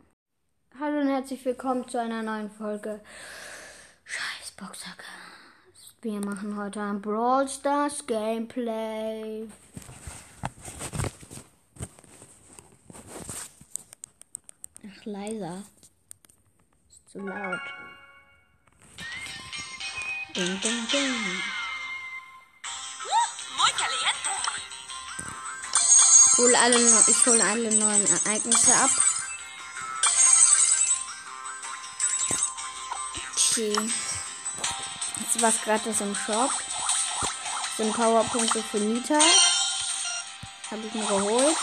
Hallo 0.80 1.00
und 1.00 1.08
herzlich 1.08 1.44
willkommen 1.44 1.88
zu 1.88 2.00
einer 2.00 2.22
neuen 2.22 2.52
Folge 2.52 3.00
Scheiß 4.04 4.52
Boxercast. 4.52 5.96
Wir 6.02 6.20
machen 6.20 6.56
heute 6.56 6.80
ein 6.80 7.02
Brawl 7.02 7.48
Stars 7.48 8.06
Gameplay. 8.06 9.48
Ach, 14.86 15.04
leiser. 15.04 15.64
Ist 16.88 17.10
zu 17.10 17.18
laut. 17.18 17.60
Ding, 20.36 20.60
ding, 20.60 20.86
ding. 20.92 21.14
Hol 26.36 26.54
alle, 26.54 26.76
ich 27.08 27.26
hole 27.26 27.42
alle 27.42 27.76
neuen 27.76 28.06
Ereignisse 28.06 28.72
ab. 28.76 29.07
Okay. 33.58 33.74
Jetzt 33.74 35.42
was 35.42 35.60
gratis 35.62 36.00
im 36.00 36.14
Shop. 36.14 36.50
Sind 37.76 37.92
Powerpunkte 37.92 38.62
für 38.62 38.78
Nita. 38.78 39.18
Habe 40.70 40.82
ich 40.86 40.94
mir 40.94 41.04
geholt. 41.04 41.56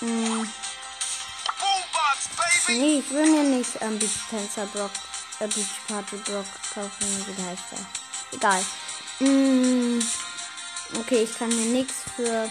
Hm, 0.00 0.46
nee, 2.68 2.98
ich 2.98 3.10
will 3.10 3.30
mir 3.30 3.44
nicht 3.44 3.70
ähm, 3.80 3.98
Beach 3.98 4.10
Tensor 4.28 4.66
Block, 4.66 4.90
äh, 5.38 5.46
Beach 5.46 5.80
Party 5.88 6.16
Block 6.16 6.44
kaufen. 6.74 7.26
Wie 7.26 7.42
heißt 7.42 7.64
der? 7.72 7.78
Egal. 8.32 8.64
Hm, 9.20 10.02
okay, 10.98 11.22
ich 11.22 11.38
kann 11.38 11.48
mir 11.48 11.72
nichts 11.78 11.94
für 12.14 12.50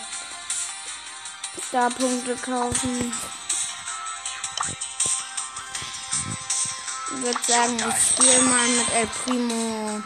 Starpunkte 1.67 2.35
kaufen. 2.37 3.13
Ich 7.11 7.23
würde 7.23 7.39
sagen, 7.47 7.75
ich 7.75 8.11
spiele 8.11 8.41
mal 8.43 8.67
mit 8.67 8.93
El 8.93 9.07
Primo 9.07 10.01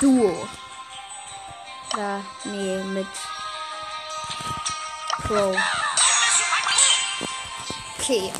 Duo. 0.00 0.48
Oder, 1.92 2.24
nee, 2.44 2.82
mit 2.84 3.06
Pro. 5.22 5.56
Okay. 7.98 8.32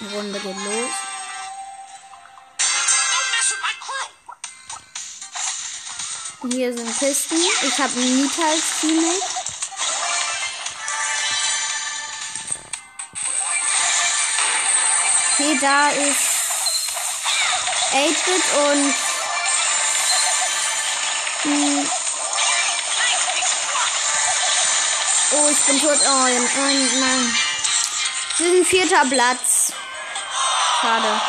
Runde 0.00 0.40
geht 0.40 0.56
los. 0.56 0.90
Hier 6.52 6.76
sind 6.76 6.98
Kisten. 6.98 7.36
Ich 7.62 7.78
habe 7.78 7.92
einen 7.92 8.22
Nita 8.22 8.42
als 8.42 8.80
Teammate. 8.80 9.49
Okay, 15.40 15.58
da 15.58 15.88
ist 15.88 16.20
8-Bit 17.92 18.44
und 18.68 18.94
hm, 21.42 21.90
Oh, 25.32 25.48
ich 25.48 25.58
bin 25.64 25.80
tot. 25.80 25.98
Oh, 26.04 26.24
nein, 26.24 26.88
nein. 27.00 27.34
Wir 28.36 28.50
sind 28.50 28.66
vierter 28.66 29.08
Platz. 29.08 29.72
Schade. 30.82 31.20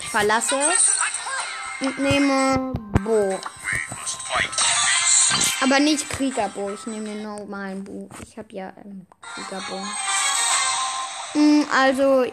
Ich 0.00 0.08
verlasse 0.08 0.72
und 1.80 1.98
nehme 1.98 2.72
Bo. 3.04 3.38
Aber 5.60 5.78
nicht 5.78 6.08
Kriegerbo. 6.08 6.70
Ich 6.70 6.86
nehme 6.86 7.04
den 7.04 7.22
normalen 7.22 7.84
Bo. 7.84 8.08
Ich 8.26 8.38
habe 8.38 8.48
ja 8.52 8.72
ähm, 8.82 9.06
Kriegerbo. 9.20 9.82
Also, 11.74 12.24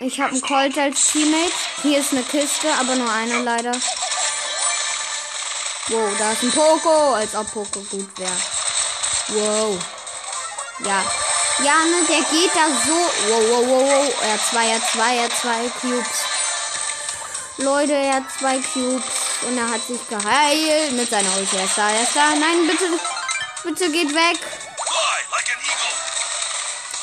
ich 0.00 0.20
habe 0.20 0.32
einen 0.32 0.40
Colt 0.42 0.76
als 0.76 1.12
Teammate. 1.12 1.52
Hier 1.82 2.00
ist 2.00 2.12
eine 2.12 2.22
Kiste, 2.24 2.68
aber 2.80 2.96
nur 2.96 3.10
eine 3.10 3.42
leider. 3.42 3.72
Wow, 5.88 6.10
da 6.18 6.32
ist 6.32 6.42
ein 6.42 6.50
Poco, 6.50 7.14
als 7.14 7.36
ob 7.36 7.52
Poco 7.52 7.80
gut 7.90 8.08
wäre. 8.18 8.36
Wow. 9.28 9.78
Ja. 10.84 11.04
Ja, 11.62 11.84
ne, 11.84 12.04
der 12.08 12.22
geht 12.32 12.50
da 12.52 12.66
so. 12.84 12.96
Wow, 13.28 13.42
wow, 13.48 13.66
wow, 13.68 13.82
wow. 13.88 14.14
Er 14.22 14.32
hat 14.32 14.40
zwei, 14.50 14.66
er 14.66 14.74
hat 14.74 14.90
zwei, 14.90 15.16
er 15.16 15.24
hat 15.24 15.32
zwei 15.40 15.70
Cubes. 15.80 16.24
Leute, 17.58 17.92
er 17.92 18.14
hat 18.14 18.24
zwei 18.36 18.58
Cubes. 18.58 19.04
Und 19.42 19.56
er 19.56 19.70
hat 19.70 19.86
sich 19.86 20.00
geheilt 20.08 20.92
mit 20.92 21.08
seiner 21.08 21.36
Ulti. 21.36 21.56
Er 21.56 21.64
ist 21.64 21.78
da, 21.78 21.90
er 21.90 22.02
ist 22.02 22.16
da. 22.16 22.30
Nein, 22.30 22.66
bitte, 22.66 22.90
bitte 23.62 23.90
geht 23.92 24.12
weg. 24.12 24.38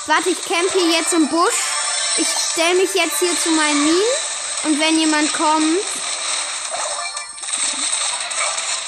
Warte, 0.07 0.29
ich 0.29 0.41
campe 0.43 0.79
hier 0.79 0.97
jetzt 0.97 1.13
im 1.13 1.27
Busch. 1.29 1.61
Ich 2.17 2.27
stelle 2.27 2.75
mich 2.75 2.93
jetzt 2.93 3.19
hier 3.19 3.37
zu 3.37 3.49
meinen 3.51 3.83
Minen. 3.83 4.01
Und 4.63 4.79
wenn 4.79 4.99
jemand 4.99 5.31
kommt. 5.33 5.79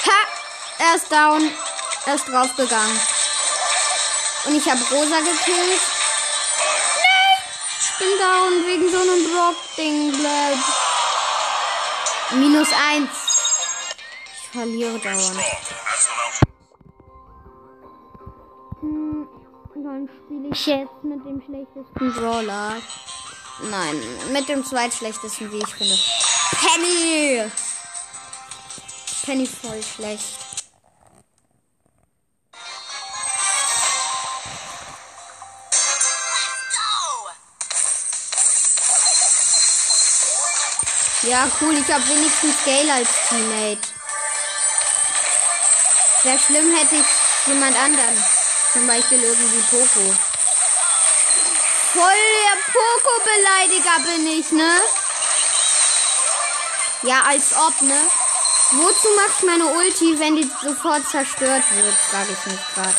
Ha! 0.05 0.27
Er 0.79 0.95
ist 0.95 1.11
down. 1.11 1.51
Er 2.05 2.15
ist 2.15 2.27
draufgegangen. 2.27 2.99
Und 4.45 4.55
ich 4.55 4.69
habe 4.69 4.81
Rosa 4.91 5.19
gekillt. 5.19 5.81
Nein! 6.97 7.39
Ich 7.79 7.97
bin 7.99 8.19
down 8.19 8.65
wegen 8.65 8.91
so 8.91 8.99
einem. 8.99 9.23
Bleib. 10.19 10.57
Minus 12.31 12.67
eins. 12.71 13.09
Ich 14.41 14.49
verliere 14.51 14.99
dauernd. 14.99 15.39
Dann 19.83 20.07
spiele 20.07 20.47
ich 20.49 20.65
jetzt 20.65 21.03
mit 21.03 21.25
dem 21.25 21.41
schlechtesten 21.41 22.13
Brawler. 22.13 22.77
Nein, 23.69 24.01
mit 24.31 24.47
dem 24.47 24.63
zweitschlechtesten, 24.63 25.51
wie 25.51 25.57
ich 25.57 25.75
finde. 25.75 25.97
Penny! 26.51 27.51
Penny 29.25 29.45
voll 29.45 29.83
schlecht. 29.83 30.39
Ja, 41.23 41.51
cool, 41.59 41.73
ich 41.73 41.93
habe 41.93 42.07
wenigstens 42.07 42.55
Gale 42.63 42.93
als 42.93 43.09
Teammate. 43.27 43.89
Wäre 46.23 46.39
schlimm, 46.39 46.73
hätte 46.73 46.95
ich 46.95 47.47
jemand 47.47 47.77
anderen. 47.77 48.42
Zum 48.73 48.87
Beispiel 48.87 49.23
irgendwie 49.23 49.61
Poco. 49.69 50.15
Voll 51.93 52.23
der 52.41 52.57
Poco-Beleidiger 52.73 53.99
bin 54.03 54.27
ich, 54.39 54.51
ne? 54.51 54.81
Ja, 57.03 57.21
als 57.21 57.53
ob, 57.55 57.81
ne? 57.81 58.01
Wozu 58.71 59.07
macht 59.15 59.43
meine 59.43 59.65
Ulti, 59.65 60.19
wenn 60.19 60.35
die 60.35 60.49
sofort 60.63 61.07
zerstört 61.07 61.63
wird? 61.75 61.95
Frage 61.95 62.29
ich 62.31 62.51
mich 62.51 62.61
gerade. 62.73 62.95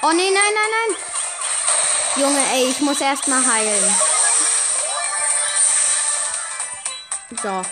Oh 0.00 0.12
nee, 0.12 0.30
nein, 0.30 0.54
nein, 0.54 0.70
nein. 0.70 0.96
Junge, 2.16 2.42
ey, 2.52 2.70
ich 2.70 2.80
muss 2.80 3.00
erstmal 3.00 3.44
heilen. 3.46 3.96
So. 7.42 7.62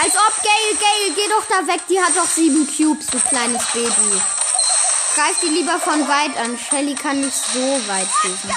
Als 0.00 0.14
ob, 0.14 0.42
Gail, 0.42 0.76
Gail, 0.78 1.14
geh 1.16 1.28
doch 1.28 1.44
da 1.48 1.66
weg. 1.66 1.80
Die 1.88 2.00
hat 2.00 2.16
doch 2.16 2.28
sieben 2.28 2.66
Cubes, 2.66 3.08
du 3.08 3.18
kleines 3.18 3.64
Baby. 3.72 4.22
Greif 5.16 5.40
die 5.42 5.48
lieber 5.48 5.80
von 5.80 6.06
weit 6.06 6.36
an. 6.36 6.56
Shelly 6.56 6.94
kann 6.94 7.20
nicht 7.20 7.34
so 7.34 7.58
weit 7.88 8.06
schießen. 8.22 8.54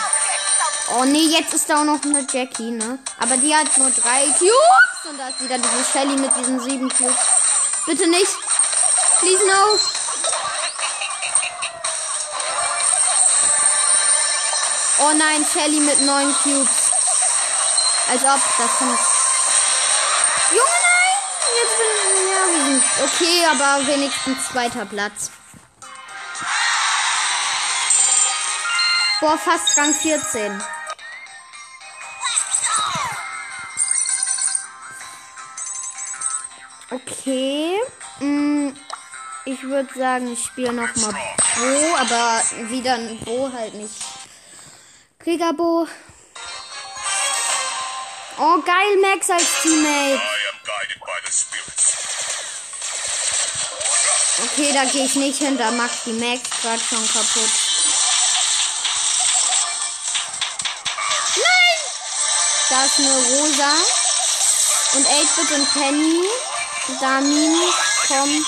Oh 0.95 1.05
nee, 1.05 1.25
jetzt 1.25 1.53
ist 1.55 1.67
da 1.67 1.81
auch 1.81 1.83
noch 1.83 2.03
eine 2.03 2.27
Jackie, 2.31 2.69
ne? 2.69 2.99
Aber 3.17 3.37
die 3.37 3.55
hat 3.55 3.75
nur 3.77 3.89
drei 3.89 4.25
Cubes. 4.37 5.09
Und 5.09 5.17
da 5.17 5.29
ist 5.29 5.41
wieder 5.41 5.57
diese 5.57 5.83
Shelly 5.91 6.15
mit 6.15 6.31
diesen 6.37 6.59
sieben 6.59 6.89
Cubes. 6.89 7.15
Bitte 7.87 8.07
nicht. 8.07 8.37
Please 9.19 9.43
no. 9.47 9.79
Oh 14.99 15.13
nein, 15.17 15.43
Shelly 15.51 15.79
mit 15.79 16.01
neun 16.01 16.35
Cubes. 16.43 16.91
Als 18.11 18.21
ob, 18.21 18.39
das 18.59 18.77
kann 18.77 18.93
ich. 18.93 19.10
Okay, 23.03 23.45
aber 23.51 23.87
wenigstens 23.87 24.47
zweiter 24.49 24.85
Platz. 24.85 25.31
Boah, 29.19 29.37
fast 29.37 29.77
Rang 29.77 29.93
14. 29.93 30.61
Okay. 36.89 37.77
Mm, 38.19 38.69
Ich 39.45 39.63
würde 39.63 39.89
sagen, 39.97 40.31
ich 40.31 40.43
spiele 40.43 40.73
noch 40.73 40.95
mal 40.97 41.13
Bo, 41.13 41.95
aber 41.97 42.41
wieder 42.69 42.93
ein 42.95 43.17
Bo 43.25 43.51
halt 43.51 43.73
nicht. 43.73 43.95
Kriegerbo. 45.19 45.87
Oh, 48.37 48.61
geil, 48.61 48.97
Max 49.01 49.29
als 49.29 49.61
Teammate. 49.61 50.21
Okay, 54.43 54.73
da 54.73 54.85
gehe 54.85 55.05
ich 55.05 55.15
nicht 55.15 55.37
hin, 55.37 55.57
da 55.57 55.69
macht 55.71 56.05
die 56.05 56.13
Max 56.13 56.41
gerade 56.61 56.81
schon 56.81 57.07
kaputt. 57.13 57.51
Nein! 61.35 61.77
Da 62.69 62.85
ist 62.85 62.99
eine 62.99 63.13
Rosa. 63.13 63.71
Und 64.93 65.07
8-Bit 65.07 65.51
und 65.51 65.73
Penny. 65.73 66.29
Damin, 66.99 67.55
komm. 68.07 68.45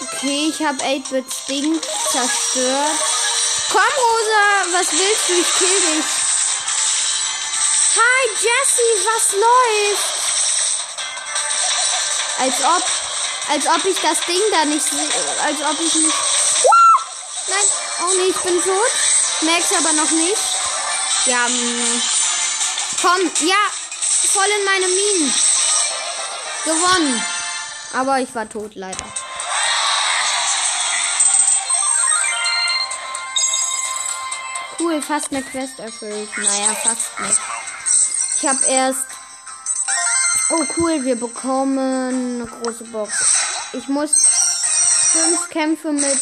Okay, 0.00 0.52
ich 0.52 0.66
habe 0.66 0.82
8-Bits 0.82 1.44
Ding 1.46 1.80
zerstört. 2.10 2.98
Komm, 3.70 3.80
Rosa, 3.80 4.78
was 4.78 4.92
willst 4.92 5.28
du? 5.28 5.34
Ich 5.34 5.54
kill 5.58 5.80
dich. 5.80 6.06
Hi, 7.96 8.22
Jessie, 8.34 8.94
was 9.04 9.32
läuft? 9.32 10.20
Als 12.38 12.64
ob, 12.64 12.99
als 13.50 13.66
ob 13.66 13.84
ich 13.84 14.00
das 14.00 14.20
Ding 14.26 14.40
da 14.52 14.64
nicht, 14.64 14.86
als 15.44 15.60
ob 15.62 15.80
ich 15.80 15.94
nicht. 15.94 16.14
Nein, 17.48 17.66
oh 18.02 18.12
nee, 18.16 18.30
ich 18.30 18.36
bin 18.36 18.62
tot. 18.62 18.90
Merk's 19.40 19.72
aber 19.76 19.92
noch 19.92 20.10
nicht. 20.12 20.42
Ja, 21.26 21.48
mm. 21.48 22.02
komm, 23.02 23.30
ja, 23.40 23.56
voll 24.32 24.46
in 24.58 24.64
meine 24.64 24.86
Minen. 24.86 25.34
Gewonnen. 26.64 27.24
Aber 27.92 28.20
ich 28.20 28.32
war 28.34 28.48
tot, 28.48 28.76
leider. 28.76 29.04
Cool, 34.78 35.02
fast 35.02 35.32
eine 35.32 35.42
Quest 35.42 35.80
erfüllt. 35.80 36.30
Naja, 36.36 36.74
fast 36.84 37.18
nicht. 37.20 37.40
Ich 38.36 38.46
habe 38.46 38.64
erst 38.66 39.06
Oh 40.52 40.64
cool, 40.76 41.04
wir 41.04 41.14
bekommen 41.14 42.34
eine 42.34 42.44
große 42.44 42.82
Box. 42.84 43.39
Ich 43.72 43.88
muss 43.88 44.12
fünf 45.12 45.48
Kämpfe 45.50 45.92
mit. 45.92 46.18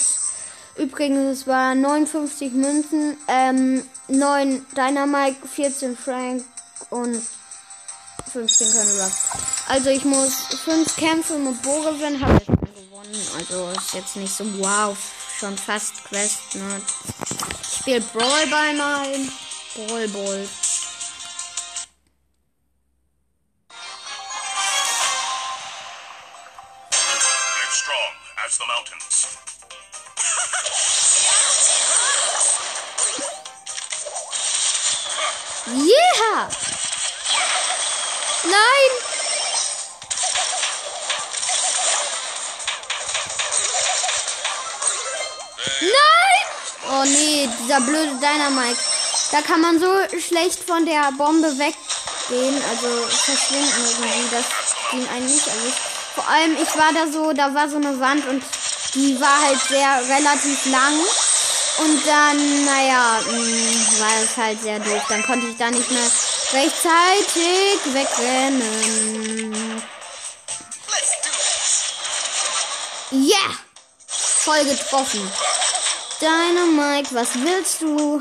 Übrigens, 0.76 1.40
es 1.40 1.46
war 1.46 1.74
59 1.74 2.52
Münzen, 2.52 3.16
ähm, 3.26 3.82
9 4.08 4.66
Dynamite, 4.76 5.36
14 5.48 5.96
Frank 5.96 6.44
und 6.90 7.20
15 8.32 8.70
Colonel 8.72 9.12
Also 9.68 9.90
ich 9.90 10.04
muss 10.04 10.34
fünf 10.64 10.94
Kämpfe 10.96 11.38
mit 11.38 11.60
Bo 11.62 11.80
gewinnen, 11.80 12.20
habe 12.20 12.38
ich 12.38 12.46
schon 12.46 12.56
gewonnen. 12.56 13.28
Also 13.38 13.70
ist 13.70 13.94
jetzt 13.94 14.16
nicht 14.16 14.32
so 14.32 14.44
wow, 14.58 14.96
schon 15.40 15.56
fast 15.56 16.04
Quest, 16.04 16.54
ne? 16.54 16.82
Ich 17.62 17.78
spiele 17.78 18.00
Brawl 18.00 18.46
Ball 18.50 18.74
mal. 18.74 19.06
Brawl 19.74 20.08
Ball. 20.08 20.48
Dieser 47.78 47.80
blöde 47.80 48.16
Dynamite. 48.16 48.78
Da 49.30 49.42
kann 49.42 49.60
man 49.60 49.78
so 49.78 49.86
schlecht 50.18 50.64
von 50.66 50.86
der 50.86 51.12
Bombe 51.16 51.48
weggehen, 51.58 52.62
also 52.70 52.88
verschwinden 53.08 53.84
irgendwie. 54.00 54.28
Das 54.30 54.44
ging 54.90 55.06
eigentlich 55.08 55.42
also 55.42 55.72
Vor 56.14 56.28
allem, 56.28 56.56
ich 56.60 56.78
war 56.78 56.92
da 56.92 57.10
so, 57.10 57.32
da 57.32 57.54
war 57.54 57.68
so 57.68 57.76
eine 57.76 57.98
Wand 58.00 58.26
und 58.26 58.42
die 58.94 59.20
war 59.20 59.42
halt 59.42 59.60
sehr 59.68 60.00
relativ 60.08 60.66
lang. 60.66 60.94
Und 61.78 62.06
dann, 62.06 62.64
naja, 62.64 63.20
mh, 63.24 64.00
war 64.00 64.22
es 64.22 64.36
halt 64.36 64.60
sehr 64.60 64.80
doof. 64.80 65.02
Dann 65.08 65.22
konnte 65.24 65.46
ich 65.46 65.56
da 65.56 65.70
nicht 65.70 65.90
mehr 65.90 66.10
rechtzeitig 66.52 67.78
wegrennen. 67.92 68.62
Yeah! 73.12 73.58
voll 74.48 74.64
getroffen. 74.64 75.20
Dynamite, 76.20 77.14
was 77.14 77.34
willst 77.34 77.80
du? 77.80 78.20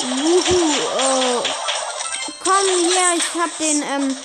Wuhu, 0.00 0.60
oh. 0.98 1.42
Komm 2.44 2.66
her, 2.92 3.14
ich 3.16 3.40
hab 3.40 3.58
den, 3.58 3.82
ähm, 3.82 4.16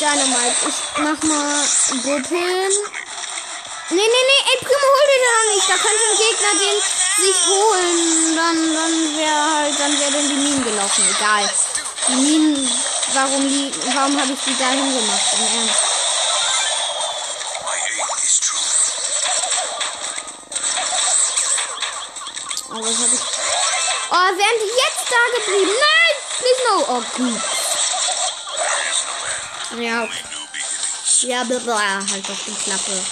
Dynamite. 0.00 0.56
Ich 0.68 0.98
mach 0.98 1.22
mal 1.22 1.64
Gopin. 2.02 2.72
Nee, 3.88 3.96
nee, 3.96 4.24
nee, 4.28 4.42
ey, 4.50 4.58
Primo, 4.58 4.88
hol 4.96 5.06
den 5.12 5.22
doch 5.26 5.46
nicht. 5.54 5.68
Da 5.70 5.76
könnte 5.78 6.02
ein 6.10 6.18
Gegner 6.18 6.54
den 6.58 6.78
sich 7.24 7.40
holen. 7.46 8.36
Dann, 8.36 8.58
dann 8.74 9.16
wäre 9.16 9.54
halt, 9.54 9.78
dann 9.78 10.00
wäre 10.00 10.10
denn 10.10 10.28
die 10.28 10.34
Minen 10.34 10.64
gelaufen. 10.64 11.04
Egal. 11.16 11.48
Die 12.08 12.16
Minen, 12.16 12.68
warum 13.14 13.48
die, 13.48 13.70
warum 13.94 14.20
habe 14.20 14.32
ich 14.32 14.40
die 14.44 14.58
da 14.58 14.70
hingemacht? 14.70 15.32
Im 15.38 15.60
Ernst. 15.60 15.85
Oh, 24.18 24.32
wären 24.38 24.58
die 24.58 24.72
jetzt 24.72 25.04
da 25.10 25.22
geblieben? 25.36 25.74
Nein! 25.78 26.14
Please 26.38 26.62
no. 26.70 26.76
Oh, 26.88 27.04
gut. 27.16 27.42
Ja, 29.78 30.08
ja, 31.20 31.44
bla, 31.44 32.00
halt 32.10 32.26
doch 32.26 32.38
die 32.46 32.54
Klappe. 32.54 33.04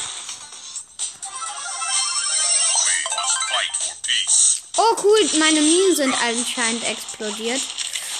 Oh, 4.79 4.97
cool. 5.03 5.31
Meine 5.39 5.61
Minen 5.61 5.95
sind 5.95 6.15
anscheinend 6.15 6.85
explodiert. 6.89 7.61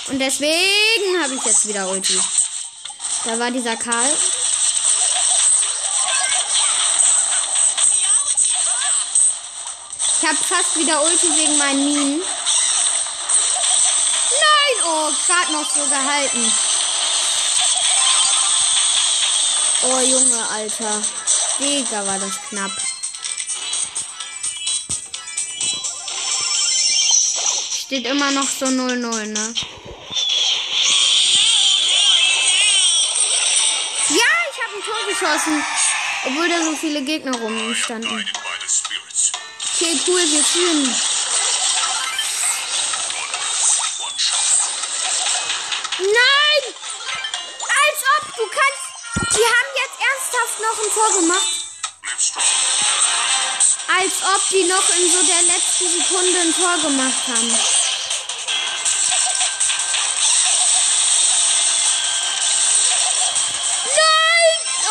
Und 0.09 0.19
deswegen 0.19 1.23
habe 1.23 1.37
ich 1.37 1.43
jetzt 1.43 1.67
wieder 1.67 1.89
Ulti. 1.89 2.21
Da 3.25 3.39
war 3.39 3.51
dieser 3.51 3.77
Karl. 3.77 4.13
Ich 10.21 10.29
habe 10.29 10.37
fast 10.37 10.77
wieder 10.77 11.03
Ulti 11.03 11.35
wegen 11.35 11.57
meinen 11.57 11.85
Minen. 11.85 12.23
Oh, 14.97 15.11
gerade 15.27 15.53
noch 15.53 15.69
so 15.69 15.85
gehalten. 15.89 16.53
Oh, 19.83 19.99
Junge, 19.99 20.49
Alter. 20.51 21.03
Digga, 21.59 22.07
war 22.07 22.19
das 22.21 22.41
knapp. 22.49 22.71
Steht 27.87 28.07
immer 28.07 28.31
noch 28.31 28.49
so 28.49 28.67
0-0, 28.67 29.27
ne? 29.27 29.55
Ja, 34.11 34.31
ich 34.51 34.59
habe 34.63 34.77
ein 34.77 34.85
Tor 34.85 35.07
geschossen. 35.09 35.65
Obwohl 36.27 36.49
da 36.49 36.63
so 36.63 36.77
viele 36.77 37.03
Gegner 37.03 37.37
rumstanden. 37.37 38.33
Okay, 39.75 39.99
cool, 40.07 40.23
wir 40.23 40.45
führen. 40.45 41.14
Noch 50.75 50.85
ein 50.85 50.91
Tor 50.93 51.21
gemacht. 51.21 51.49
Als 53.97 54.13
ob 54.35 54.49
die 54.51 54.65
noch 54.65 54.89
in 54.97 55.13
so 55.13 55.23
der 55.27 55.43
letzten 55.43 55.89
Sekunde 55.89 56.41
ein 56.41 56.55
Tor 56.55 56.91
gemacht 56.91 57.29
haben. 57.29 57.59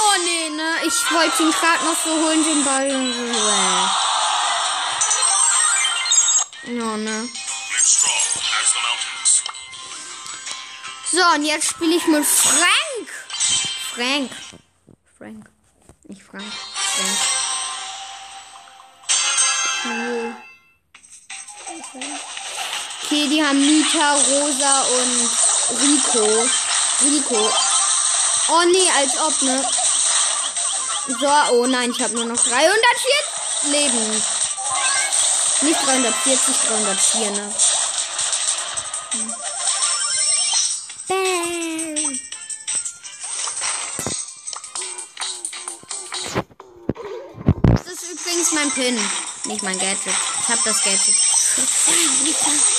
Oh 0.06 0.56
ne? 0.56 0.76
Ich 0.86 1.12
wollte 1.12 1.44
ihn 1.44 1.52
gerade 1.52 1.86
noch 1.86 1.98
so 2.04 2.10
holen, 2.12 2.44
den 2.44 2.64
Ball. 2.64 2.90
Ja, 6.66 6.98
ne? 6.98 7.30
So, 11.12 11.26
und 11.36 11.44
jetzt 11.44 11.68
spiele 11.70 11.96
ich 11.96 12.08
mit 12.08 12.26
Frank. 12.26 13.10
Frank. 13.94 14.32
Frank. 15.18 15.53
Nicht 16.14 16.28
Frank. 16.30 16.44
Frank. 19.82 20.36
Okay, 23.04 23.28
die 23.30 23.44
haben 23.44 23.60
Nita, 23.60 24.14
Rosa 24.14 24.82
und 24.82 25.30
Rico. 25.82 26.28
Rico. 27.02 27.52
Oh 28.50 28.64
nee, 28.72 28.92
als 28.96 29.18
ob, 29.18 29.42
ne? 29.42 29.66
So, 31.20 31.28
oh 31.54 31.66
nein, 31.66 31.90
ich 31.90 32.00
habe 32.04 32.14
nur 32.14 32.26
noch 32.26 32.38
304 32.38 33.72
Leben. 33.72 34.24
Nicht 35.62 35.84
340, 35.84 36.56
304, 36.68 37.32
ne? 37.32 37.56
Pin. 48.76 49.00
Nicht 49.46 49.64
mein 49.64 49.78
Gadget. 49.78 50.00
Ich 50.08 50.50
hab 50.50 50.64
das 50.64 50.82
Gadget. 50.84 51.16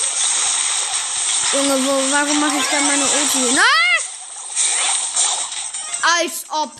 Junge, 1.52 1.86
wo, 1.86 1.92
warum 2.10 2.40
mache 2.40 2.56
ich 2.58 2.66
da 2.66 2.80
meine 2.80 3.04
Ulti? 3.04 3.38
Nein! 3.54 3.64
Als 6.18 6.44
ob. 6.48 6.72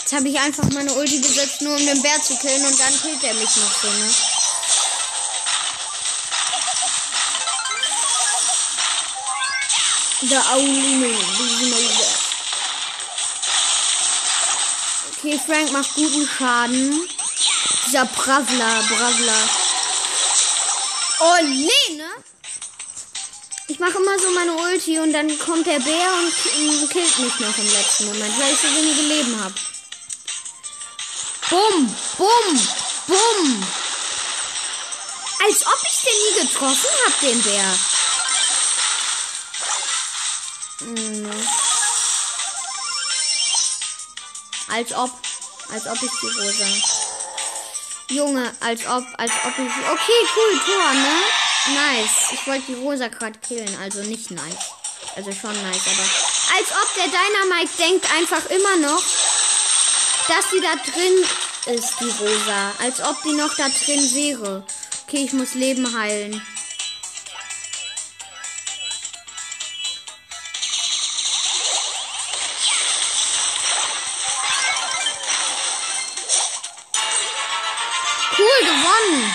Jetzt 0.00 0.12
habe 0.12 0.28
ich 0.28 0.38
einfach 0.38 0.64
meine 0.70 0.92
Ulti 0.92 1.18
gesetzt, 1.18 1.62
nur 1.62 1.74
um 1.76 1.86
den 1.86 2.02
Bär 2.02 2.22
zu 2.22 2.36
killen 2.36 2.64
und 2.66 2.78
dann 2.78 3.00
killt 3.00 3.24
er 3.24 3.34
mich 3.34 3.56
noch 3.56 3.72
so, 3.82 3.88
ne? 3.88 4.10
The 10.20 10.36
only 10.52 11.14
that. 11.14 12.18
Okay, 15.18 15.40
Frank 15.46 15.72
macht 15.72 15.94
guten 15.94 16.28
Schaden. 16.28 17.17
Dieser 17.88 18.04
Bravla, 18.04 18.82
Bravla. 18.82 19.48
Oh, 21.20 21.36
nee, 21.42 21.96
ne? 21.96 22.10
Ich 23.68 23.78
mache 23.78 23.96
immer 23.96 24.18
so 24.18 24.30
meine 24.32 24.52
Ulti 24.52 24.98
und 24.98 25.10
dann 25.14 25.38
kommt 25.38 25.66
der 25.66 25.80
Bär 25.80 26.12
und 26.18 26.90
killt 26.90 27.18
mich 27.18 27.38
noch 27.38 27.56
im 27.56 27.72
letzten 27.72 28.08
Moment, 28.08 28.38
weil 28.38 28.52
ich 28.52 28.60
so 28.60 28.68
wenige 28.68 29.00
Leben 29.00 29.42
habe. 29.42 29.54
Bumm, 31.48 31.96
bumm, 32.18 32.68
bumm. 33.06 33.66
Als 35.46 35.66
ob 35.66 35.82
ich 35.88 35.98
den 36.02 36.18
nie 36.24 36.46
getroffen 36.46 36.90
habe, 37.06 37.14
den 37.22 37.42
Bär. 37.42 37.78
Mhm. 40.80 41.46
Als 44.68 44.92
ob. 44.92 45.10
Als 45.70 45.86
ob 45.86 46.02
ich 46.02 46.10
die 46.20 46.38
Rosa. 46.38 47.07
Junge, 48.10 48.50
als 48.60 48.86
ob, 48.86 49.04
als 49.18 49.32
ob 49.44 49.52
ich. 49.58 49.72
Okay, 49.92 50.20
cool, 50.36 50.60
Tor, 50.64 50.92
ne? 50.94 51.16
Nice. 51.74 52.32
Ich 52.32 52.46
wollte 52.46 52.64
die 52.68 52.74
Rosa 52.74 53.08
gerade 53.08 53.38
killen, 53.38 53.76
also 53.82 54.00
nicht 54.02 54.30
nice. 54.30 54.72
Also 55.16 55.30
schon 55.32 55.52
nice, 55.62 55.82
aber. 55.86 56.56
Als 56.56 56.70
ob 56.70 56.94
der 56.94 57.04
Dynamite 57.04 57.76
denkt 57.78 58.06
einfach 58.14 58.48
immer 58.50 58.76
noch, 58.78 59.02
dass 60.28 60.48
die 60.52 60.60
da 60.60 60.74
drin 60.90 61.76
ist, 61.76 62.00
die 62.00 62.10
Rosa. 62.24 62.72
Als 62.82 63.00
ob 63.02 63.22
die 63.24 63.32
noch 63.32 63.54
da 63.56 63.68
drin 63.68 64.14
wäre. 64.14 64.64
Okay, 65.06 65.24
ich 65.24 65.32
muss 65.34 65.54
Leben 65.54 65.98
heilen. 65.98 66.40
Cool, 78.38 78.66
gewonnen. 78.66 79.34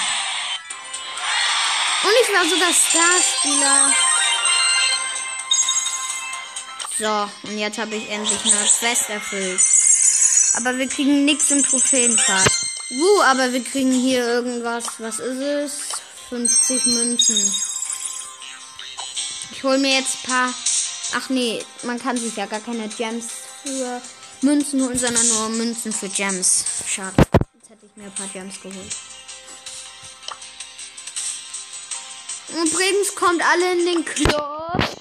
Und 2.03 2.11
ich 2.21 2.33
war 2.33 2.45
sogar 2.45 2.71
Starspieler. 2.73 3.93
So, 6.97 7.49
und 7.49 7.57
jetzt 7.57 7.79
habe 7.79 7.95
ich 7.95 8.09
endlich 8.09 8.39
eine 8.45 8.65
Quest 8.65 9.09
erfüllt. 9.09 9.59
Aber 10.55 10.77
wir 10.77 10.87
kriegen 10.87 11.25
nichts 11.25 11.51
im 11.51 11.61
Trophäenfach. 11.63 12.45
Wuh, 12.91 13.21
aber 13.23 13.51
wir 13.51 13.63
kriegen 13.63 13.91
hier 13.91 14.25
irgendwas. 14.25 14.85
Was 14.99 15.19
ist 15.19 15.41
es? 15.41 15.79
50 16.29 16.85
Münzen. 16.85 17.53
Ich 19.51 19.63
hole 19.63 19.79
mir 19.79 19.95
jetzt 19.95 20.19
ein 20.23 20.29
paar. 20.29 20.53
Ach 21.15 21.29
nee, 21.29 21.61
man 21.83 21.99
kann 21.99 22.15
sich 22.15 22.37
ja 22.37 22.45
gar 22.45 22.61
keine 22.61 22.87
Gems 22.87 23.25
für 23.65 24.01
Münzen 24.41 24.81
holen, 24.81 24.97
sondern 24.97 25.27
nur 25.27 25.49
Münzen 25.49 25.91
für 25.91 26.07
Gems. 26.07 26.63
Schade. 26.87 27.32
Ich 27.95 28.01
mir 28.01 28.07
ein 28.07 28.15
paar 28.15 28.27
Gems 28.27 28.59
geholt. 28.59 28.95
Übrigens 32.49 33.13
kommt 33.13 33.43
alle 33.45 33.71
in 33.73 33.85
den 33.85 34.05
Club. 34.05 34.97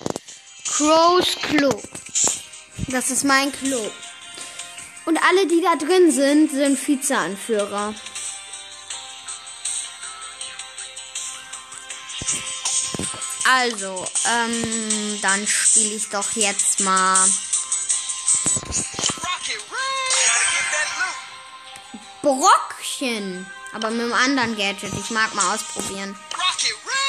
Crows 0.66 1.36
Club. 1.40 1.82
Das 2.88 3.10
ist 3.10 3.24
mein 3.24 3.50
Club. 3.50 3.92
Und 5.06 5.18
alle, 5.26 5.46
die 5.46 5.62
da 5.62 5.76
drin 5.76 6.12
sind, 6.12 6.50
sind 6.50 6.86
Vizeanführer. 6.86 7.94
Also, 13.50 14.06
ähm, 14.26 15.18
dann 15.22 15.46
spiele 15.46 15.94
ich 15.94 16.10
doch 16.10 16.30
jetzt 16.32 16.80
mal 16.80 17.26
Brockchen. 22.22 23.46
Aber 23.74 23.90
mit 23.90 24.00
einem 24.00 24.12
anderen 24.12 24.56
Gadget. 24.56 24.92
Ich 24.94 25.10
mag 25.10 25.34
mal 25.34 25.54
ausprobieren. 25.54 26.16
Rocket 26.32 26.76
Rain! 26.86 27.02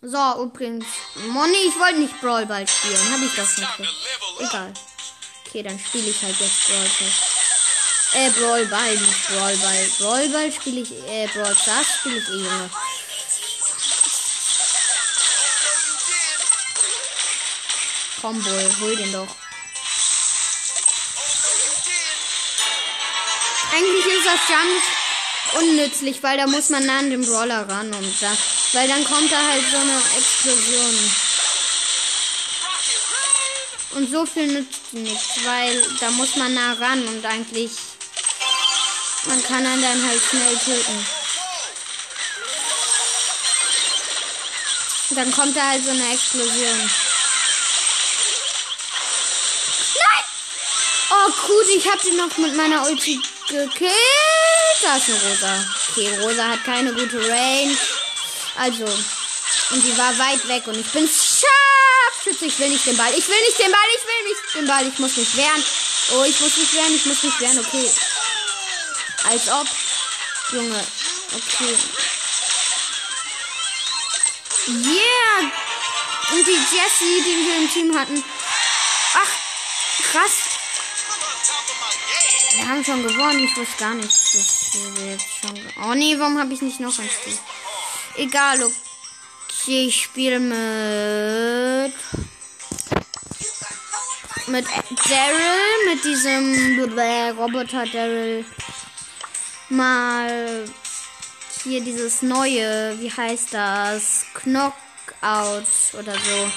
So, 0.00 0.44
übrigens. 0.44 0.86
Moni, 1.28 1.56
ich 1.68 1.78
wollte 1.78 1.98
nicht 1.98 2.20
Brawl 2.20 2.46
Ball 2.46 2.66
spielen. 2.66 3.12
Habe 3.12 3.24
ich 3.24 3.36
level 3.36 3.64
up! 3.64 3.78
Egal. 4.40 4.72
Okay, 5.46 5.62
dann 5.62 5.78
spiele 5.78 6.08
ich 6.08 6.22
halt 6.22 6.40
jetzt 6.40 6.66
Brawl 6.66 6.86
Stars. 6.86 7.42
Äh, 8.14 8.30
Brawl 8.30 8.66
Ball, 8.66 8.94
nicht 8.96 9.28
Brawl 9.28 9.56
Ball. 9.56 9.90
Brawl 9.98 10.28
Ball 10.30 10.52
spiele 10.52 10.80
ich, 10.80 10.92
äh, 11.08 11.26
Brawl 11.26 11.54
Stars 11.54 11.86
spiele 11.98 12.18
ich 12.18 12.28
eh, 12.28 12.32
Junge. 12.32 12.70
Bull, 18.22 18.70
hol 18.80 18.96
den 18.96 19.12
doch. 19.12 19.34
Eigentlich 23.74 24.06
ist 24.06 24.26
das 24.26 24.48
Jump 24.48 24.82
unnützlich, 25.62 26.22
weil 26.22 26.36
da 26.36 26.46
muss 26.46 26.68
man 26.68 26.86
nah 26.86 26.98
an 27.00 27.10
den 27.10 27.26
Brawler 27.26 27.68
ran 27.68 27.92
und 27.92 28.22
da, 28.22 28.32
weil 28.74 28.86
dann 28.86 29.04
kommt 29.04 29.32
da 29.32 29.38
halt 29.38 29.64
so 29.70 29.76
eine 29.76 29.96
Explosion. 30.16 31.10
Und 33.94 34.10
so 34.10 34.24
viel 34.24 34.46
nützt 34.46 34.92
nichts, 34.92 35.44
weil 35.44 35.82
da 36.00 36.10
muss 36.12 36.36
man 36.36 36.54
nah 36.54 36.74
ran 36.74 37.06
und 37.08 37.24
eigentlich 37.24 37.72
man 39.26 39.42
kann 39.44 39.64
ihn 39.64 39.82
dann 39.82 40.06
halt 40.06 40.20
schnell 40.20 40.56
töten. 40.58 41.06
Und 45.10 45.16
dann 45.16 45.30
kommt 45.32 45.56
da 45.56 45.68
halt 45.68 45.84
so 45.84 45.90
eine 45.90 46.12
Explosion. 46.12 46.90
Nein! 49.94 50.24
Oh 51.10 51.31
gut, 51.46 51.66
ich 51.76 51.88
hab 51.90 52.04
ihn 52.04 52.16
noch 52.16 52.36
mit 52.38 52.56
meiner 52.56 52.86
Ulti 52.86 53.20
gekillt. 53.48 53.92
Da 54.82 54.96
ist 54.96 55.08
eine 55.08 55.20
Rosa. 55.20 55.64
Okay, 55.90 56.18
Rosa 56.20 56.48
hat 56.48 56.64
keine 56.64 56.92
gute 56.92 57.18
Range. 57.28 57.76
Also, 58.56 58.84
und 58.84 59.84
die 59.84 59.96
war 59.96 60.16
weit 60.18 60.46
weg 60.48 60.66
und 60.66 60.78
ich 60.78 60.86
bin 60.92 61.08
Scharfschütze. 61.08 62.46
Ich 62.46 62.58
will 62.58 62.68
nicht 62.68 62.86
den 62.86 62.96
Ball. 62.96 63.12
Ich 63.16 63.28
will 63.28 63.40
nicht 63.46 63.58
den 63.58 63.70
Ball. 63.70 63.88
Ich 63.96 64.04
will 64.04 64.28
nicht 64.28 64.54
den 64.54 64.66
Ball. 64.66 64.86
Ich 64.86 64.98
muss 64.98 65.16
mich 65.16 65.36
wehren. 65.36 65.64
Oh, 66.12 66.24
ich 66.24 66.40
muss 66.40 66.56
mich 66.56 66.74
wehren. 66.74 66.94
Ich 66.94 67.06
muss 67.06 67.22
mich 67.22 67.40
wehren. 67.40 67.58
Okay. 67.58 67.90
Als 69.30 69.48
ob. 69.48 69.66
Junge. 70.52 70.84
Okay. 71.34 71.78
Yeah. 74.68 75.50
Und 76.32 76.46
die 76.46 76.52
Jessie, 76.52 77.22
die 77.24 77.46
wir 77.46 77.56
im 77.56 77.72
Team 77.72 77.98
hatten. 77.98 78.22
Ach, 79.14 80.12
krass. 80.12 80.41
Wir 82.62 82.68
haben 82.68 82.84
schon 82.84 83.02
gewonnen. 83.02 83.40
Ich 83.40 83.56
wusste 83.56 83.76
gar 83.76 83.94
nicht, 83.94 84.08
dass 84.08 84.78
wir 84.94 85.10
jetzt 85.10 85.26
schon. 85.40 85.58
Oh 85.84 85.94
nee, 85.94 86.16
warum 86.16 86.38
habe 86.38 86.54
ich 86.54 86.62
nicht 86.62 86.78
noch 86.78 86.96
ein 86.96 87.10
Spiel? 87.10 87.36
Egal, 88.16 88.62
okay, 88.62 89.86
ich 89.86 90.02
spiele 90.02 90.38
mit. 90.38 91.92
Mit 94.46 94.66
Daryl, 95.08 95.92
mit 95.92 96.04
diesem 96.04 96.78
Roboter 97.36 97.84
Daryl. 97.84 98.44
Mal 99.68 100.64
hier 101.64 101.80
dieses 101.80 102.22
neue, 102.22 102.96
wie 103.00 103.10
heißt 103.10 103.54
das? 103.54 104.24
Knockout 104.34 105.66
oder 105.98 106.14
so. 106.14 106.52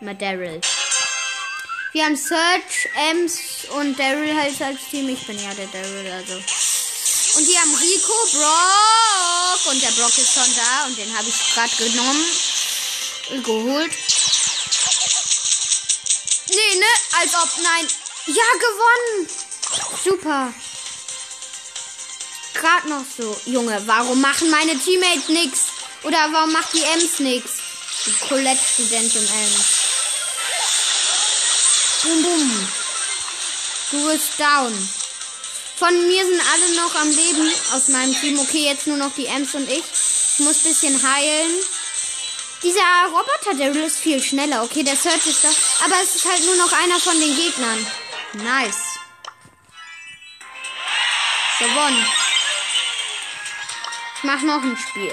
Mit 0.00 0.20
Daryl. 0.20 0.60
Wir 1.98 2.04
haben 2.04 2.16
Search, 2.16 2.88
Ems 3.10 3.38
und 3.70 3.98
Daryl 3.98 4.32
halt 4.32 4.62
als 4.62 4.78
Team. 4.88 5.08
Ich 5.08 5.26
bin 5.26 5.36
ja 5.36 5.52
der 5.52 5.66
Daryl, 5.66 6.12
also. 6.12 6.34
Und 6.34 7.44
die 7.44 7.58
haben 7.58 7.74
Rico, 7.74 8.12
Brock. 8.34 9.72
Und 9.72 9.82
der 9.82 9.90
Brock 9.90 10.16
ist 10.16 10.32
schon 10.32 10.54
da. 10.54 10.86
Und 10.86 10.96
den 10.96 11.18
habe 11.18 11.28
ich 11.28 11.54
gerade 11.54 11.74
genommen. 11.74 12.24
und 13.30 13.44
Geholt. 13.44 13.90
Nee, 16.50 16.78
ne? 16.78 16.86
Als 17.20 17.34
ob, 17.34 17.50
nein. 17.64 17.88
Ja, 18.26 18.44
gewonnen. 18.60 19.28
Super. 20.04 20.54
Gerade 22.54 22.90
noch 22.90 23.04
so. 23.18 23.40
Junge, 23.46 23.82
warum 23.86 24.20
machen 24.20 24.48
meine 24.50 24.78
Teammates 24.78 25.28
nix? 25.30 25.58
Oder 26.04 26.28
warum 26.30 26.52
macht 26.52 26.72
die 26.74 26.84
Ems 26.84 27.18
nix? 27.18 27.50
Die 28.06 28.12
Colette-Studentin 28.28 29.26
Ems. 29.26 29.77
Bum, 32.02 32.22
bum. 32.22 32.68
Du 33.90 34.06
bist 34.06 34.38
down. 34.38 34.72
Von 35.78 36.06
mir 36.06 36.24
sind 36.24 36.40
alle 36.52 36.76
noch 36.76 36.94
am 36.94 37.10
Leben 37.10 37.52
aus 37.72 37.88
meinem 37.88 38.14
Team. 38.20 38.38
Okay, 38.38 38.64
jetzt 38.64 38.86
nur 38.86 38.96
noch 38.96 39.12
die 39.14 39.26
Ems 39.26 39.54
und 39.54 39.68
ich. 39.68 39.84
Ich 40.38 40.44
muss 40.44 40.58
ein 40.58 40.68
bisschen 40.68 41.02
heilen. 41.02 41.50
Dieser 42.62 42.82
Roboter, 43.06 43.54
der 43.54 43.74
ist 43.84 43.98
viel 43.98 44.22
schneller. 44.22 44.62
Okay, 44.62 44.82
der 44.82 44.96
Search 44.96 45.26
ist 45.26 45.42
da. 45.42 45.48
Aber 45.84 45.94
es 46.02 46.16
ist 46.16 46.28
halt 46.28 46.44
nur 46.44 46.56
noch 46.56 46.72
einer 46.72 47.00
von 47.00 47.18
den 47.18 47.36
Gegnern. 47.36 47.86
Nice. 48.34 48.98
Gewonnen. 51.58 52.06
Ich 54.16 54.22
mach 54.24 54.42
noch 54.42 54.62
ein 54.62 54.76
Spiel. 54.76 55.12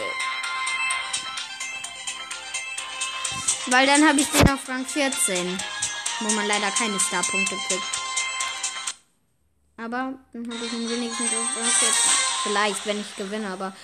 Weil 3.67 3.87
dann 3.87 4.07
habe 4.07 4.21
ich 4.21 4.27
den 4.27 4.49
auf 4.49 4.67
Rang 4.67 4.85
14. 4.85 5.59
Wo 6.19 6.33
man 6.33 6.47
leider 6.47 6.71
keine 6.71 6.99
Starpunkte 6.99 7.55
kriegt. 7.67 7.83
Aber 9.77 10.13
dann 10.31 10.47
habe 10.47 10.65
ich 10.65 10.73
Rang 10.73 10.87
14. 10.87 11.07
Vielleicht, 12.43 12.85
wenn 12.85 13.01
ich 13.01 13.15
gewinne, 13.17 13.49
aber. 13.49 13.75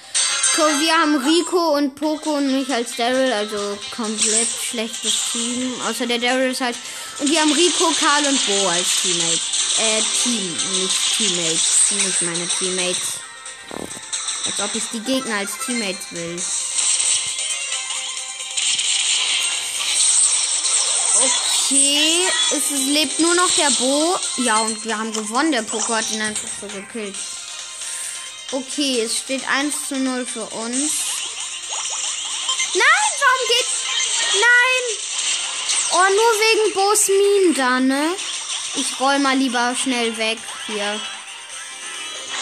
So, 0.55 0.63
wir 0.63 0.93
haben 0.93 1.15
Rico 1.15 1.77
und 1.77 1.95
Poco 1.95 2.31
und 2.37 2.51
mich 2.51 2.71
als 2.73 2.95
Daryl, 2.95 3.31
also 3.31 3.77
komplett 3.95 4.47
schlechtes 4.47 5.31
Team. 5.31 5.73
Außer 5.87 6.05
der 6.05 6.19
Daryl 6.19 6.51
ist 6.51 6.61
halt. 6.61 6.75
Und 7.19 7.29
wir 7.29 7.41
haben 7.41 7.51
Rico, 7.51 7.91
Karl 7.99 8.25
und 8.25 8.45
Bo 8.45 8.67
als 8.67 9.01
Teammate. 9.01 9.41
Äh, 9.79 10.01
Team, 10.23 10.53
nicht 10.81 11.17
Teammates. 11.17 11.91
Nicht 11.91 12.21
meine 12.21 12.47
Teammates. 12.47 13.19
Als 14.45 14.59
ob 14.59 14.75
ich 14.75 14.83
die 14.93 14.99
Gegner 14.99 15.37
als 15.37 15.57
Teammates 15.57 16.11
will. 16.11 16.41
Es 22.69 22.85
lebt 22.85 23.19
nur 23.19 23.33
noch 23.33 23.49
der 23.51 23.71
Bo. 23.71 24.19
Ja, 24.37 24.57
und 24.57 24.83
wir 24.85 24.97
haben 24.97 25.13
gewonnen. 25.13 25.51
Der 25.51 25.63
Poco 25.63 25.95
hat 25.95 26.11
ihn 26.11 26.21
einfach 26.21 26.49
so 26.59 26.67
gekillt. 26.67 27.15
Okay, 28.51 29.01
es 29.01 29.17
steht 29.17 29.47
1 29.47 29.87
zu 29.87 29.95
0 29.95 30.25
für 30.25 30.43
uns. 30.43 30.91
Nein, 32.73 33.11
warum 33.21 33.47
geht... 33.47 33.65
Nein! 34.33 34.83
Oh, 35.93 36.09
nur 36.09 36.33
wegen 36.39 36.73
Bo's 36.73 37.07
Minen 37.07 37.53
da, 37.55 37.79
ne? 37.79 38.13
Ich 38.75 38.99
roll 38.99 39.19
mal 39.19 39.37
lieber 39.37 39.75
schnell 39.75 40.15
weg 40.17 40.37
hier. 40.67 40.99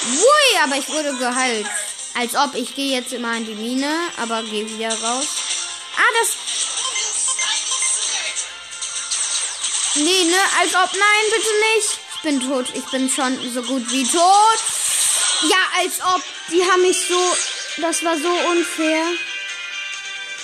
Ui, 0.07 0.59
aber 0.63 0.77
ich 0.77 0.89
wurde 0.89 1.15
geheilt. 1.17 1.67
Als 2.15 2.35
ob, 2.35 2.55
ich 2.55 2.75
gehe 2.75 2.95
jetzt 2.95 3.13
immer 3.13 3.37
in 3.37 3.45
die 3.45 3.55
Mine, 3.55 3.91
aber 4.17 4.43
gehe 4.43 4.69
wieder 4.69 4.89
raus. 4.89 5.27
Ah, 5.95 6.11
das... 6.19 6.35
Nee, 9.99 10.23
ne? 10.23 10.37
Als 10.61 10.73
ob, 10.75 10.91
nein, 10.93 11.25
bitte 11.31 11.53
nicht. 11.75 11.99
Ich 12.15 12.21
bin 12.21 12.39
tot. 12.39 12.67
Ich 12.73 12.85
bin 12.85 13.09
schon 13.09 13.37
so 13.53 13.61
gut 13.63 13.91
wie 13.91 14.05
tot. 14.05 14.59
Ja, 15.49 15.57
als 15.79 15.99
ob. 16.15 16.23
Die 16.51 16.63
haben 16.63 16.81
mich 16.81 16.97
so... 17.07 17.19
Das 17.81 18.03
war 18.03 18.17
so 18.17 18.29
unfair. 18.49 19.05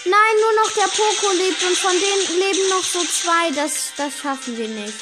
Nein, 0.06 0.36
nur 0.39 0.64
noch 0.64 0.72
der 0.74 0.88
Poco 0.88 1.32
lebt 1.34 1.64
und 1.64 1.78
von 1.78 1.91
denen 1.91 2.39
leben 2.39 2.70
noch 2.70 2.84
so 2.84 3.03
zwei. 3.03 3.51
Das, 3.51 3.91
das 3.97 4.14
schaffen 4.22 4.58
wir 4.58 4.68
nicht. 4.68 4.93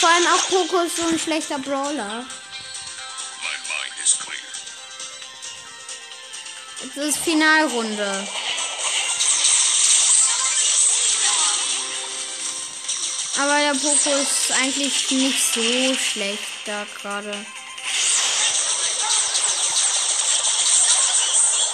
Vor 0.00 0.08
allem 0.08 0.26
auch 0.26 0.48
Poco 0.48 0.80
ist 0.80 0.96
so 0.96 1.06
ein 1.06 1.18
schlechter 1.18 1.58
Brawler. 1.58 2.26
Das 6.94 7.04
ist 7.04 7.18
Finalrunde. 7.18 8.28
Aber 13.36 13.58
der 13.58 13.74
Poco 13.74 14.10
ist 14.10 14.52
eigentlich 14.62 15.10
nicht 15.10 15.54
so 15.54 15.94
schlecht 15.94 16.38
da 16.66 16.86
gerade. 17.00 17.34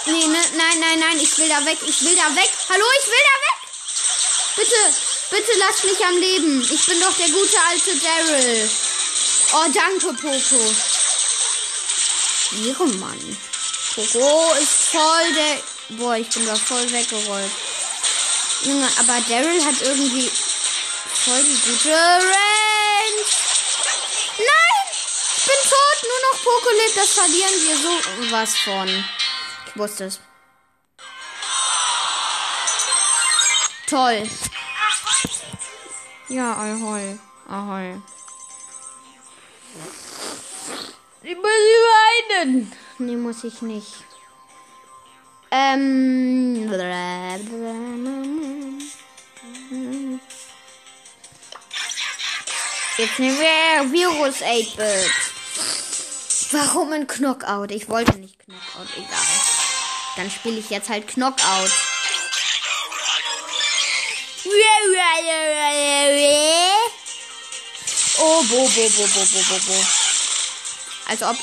Nee, 0.07 0.25
ne, 0.25 0.39
nein, 0.57 0.79
nein, 0.79 0.99
nein, 0.99 1.19
ich 1.21 1.37
will 1.37 1.47
da 1.47 1.63
weg, 1.63 1.77
ich 1.85 2.01
will 2.01 2.15
da 2.15 2.35
weg. 2.35 2.49
Hallo, 2.67 2.85
ich 2.99 3.07
will 3.07 3.25
da 3.29 3.37
weg. 3.45 3.61
Bitte, 4.55 4.95
bitte 5.29 5.59
lasst 5.59 5.83
mich 5.83 6.03
am 6.03 6.17
Leben. 6.17 6.67
Ich 6.71 6.85
bin 6.87 6.99
doch 6.99 7.15
der 7.15 7.29
gute 7.29 7.57
alte 7.69 7.95
Daryl. 7.95 8.69
Oh, 9.53 9.65
danke, 9.71 10.13
Poco. 10.13 10.75
Ihre 12.63 12.87
Mann. 12.87 13.37
Poco 13.93 14.53
ist 14.55 14.89
voll 14.91 15.33
der. 15.35 15.63
Boah, 15.97 16.15
ich 16.15 16.29
bin 16.29 16.45
da 16.47 16.55
voll 16.55 16.91
weggerollt. 16.91 17.51
Junge, 18.63 18.89
aber 18.97 19.21
Daryl 19.29 19.63
hat 19.63 19.81
irgendwie 19.81 20.31
voll 21.23 21.43
die 21.43 21.61
gute 21.71 21.89
Range. 21.89 23.23
Nein! 24.37 24.87
Ich 25.37 25.45
bin 25.45 25.61
tot! 25.69 25.97
Nur 26.09 26.21
noch 26.25 26.37
Poco 26.43 26.69
lebt. 26.71 26.97
Das 26.97 27.11
verlieren 27.13 27.55
wir 27.61 27.77
so 27.77 28.31
was 28.31 28.57
von. 28.57 28.87
Ich 29.67 29.77
wusste 29.77 30.05
es. 30.05 30.19
Toll. 33.87 34.29
Ja, 36.29 36.53
ahoi. 36.53 37.19
Ahoi. 37.47 38.01
Ich 41.23 41.35
muss 41.35 41.45
weinen. 41.45 42.71
Nee, 42.97 43.15
muss 43.15 43.43
ich 43.43 43.61
nicht. 43.61 44.05
Ähm. 45.51 45.91
Jetzt 53.01 53.17
nehmen 53.17 53.39
wir 53.39 53.91
Virus 53.91 54.43
8-Bit. 54.43 55.11
Warum 56.51 56.93
ein 56.93 57.07
Knockout? 57.07 57.71
Ich 57.71 57.89
wollte 57.89 58.15
nicht 58.19 58.37
Knockout, 58.45 58.95
egal. 58.95 59.09
Dann 60.17 60.29
spiele 60.29 60.59
ich 60.59 60.69
jetzt 60.69 60.87
halt 60.87 61.07
Knockout. 61.07 61.71
Oh, 68.19 68.43
bo, 68.43 68.67
bo, 68.67 68.89
bo, 68.89 69.07
bo, 69.07 69.25
bo, 69.25 69.39
bo, 69.49 69.59
bo. 69.65 69.85
Als 71.07 71.23
ob. 71.23 71.37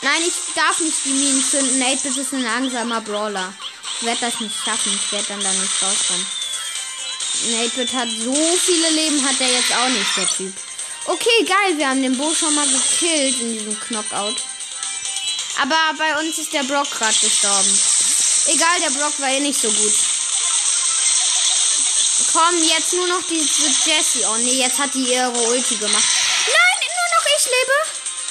Nein, 0.00 0.22
ich 0.26 0.54
darf 0.54 0.80
nicht 0.80 1.04
die 1.04 1.10
Minen 1.10 1.44
zünden. 1.44 1.82
8 1.82 2.06
ist 2.06 2.32
ein 2.32 2.42
langsamer 2.42 3.02
Brawler. 3.02 3.52
Ich 3.98 4.06
werde 4.06 4.22
das 4.22 4.40
nicht 4.40 4.56
schaffen. 4.64 4.94
Ich 4.94 5.12
werde 5.12 5.26
dann 5.28 5.42
da 5.42 5.52
nicht 5.52 5.82
rauskommen. 5.82 6.26
8 7.66 7.92
hat 7.92 8.08
so 8.08 8.34
viele 8.64 8.88
Leben, 8.88 9.22
hat 9.28 9.38
er 9.40 9.52
jetzt 9.52 9.74
auch 9.74 9.88
nicht, 9.88 10.16
der 10.16 10.26
Typ. 10.26 10.54
Okay, 11.06 11.44
geil, 11.46 11.78
wir 11.78 11.88
haben 11.88 12.02
den 12.02 12.16
Bo 12.16 12.32
schon 12.34 12.54
mal 12.54 12.66
gekillt 12.66 13.40
in 13.40 13.52
diesem 13.52 13.80
Knockout. 13.80 14.36
Aber 15.62 15.76
bei 15.96 16.18
uns 16.20 16.38
ist 16.38 16.52
der 16.52 16.62
Brock 16.62 16.90
gerade 16.90 17.18
gestorben. 17.18 17.80
Egal, 18.46 18.80
der 18.80 18.90
Brock 18.90 19.18
war 19.18 19.28
eh 19.28 19.40
nicht 19.40 19.60
so 19.60 19.68
gut. 19.70 19.94
Komm, 22.32 22.62
jetzt 22.62 22.92
nur 22.92 23.06
noch 23.08 23.22
diese 23.28 23.66
Jessie. 23.86 24.24
Oh 24.24 24.36
nee, 24.38 24.60
jetzt 24.60 24.78
hat 24.78 24.94
die 24.94 25.12
ihre 25.12 25.30
Ulti 25.30 25.76
gemacht. 25.76 26.04
Nein, 26.46 26.88
nur 26.96 27.08
noch 27.18 27.26
ich 27.36 27.46
lebe. 27.46 27.72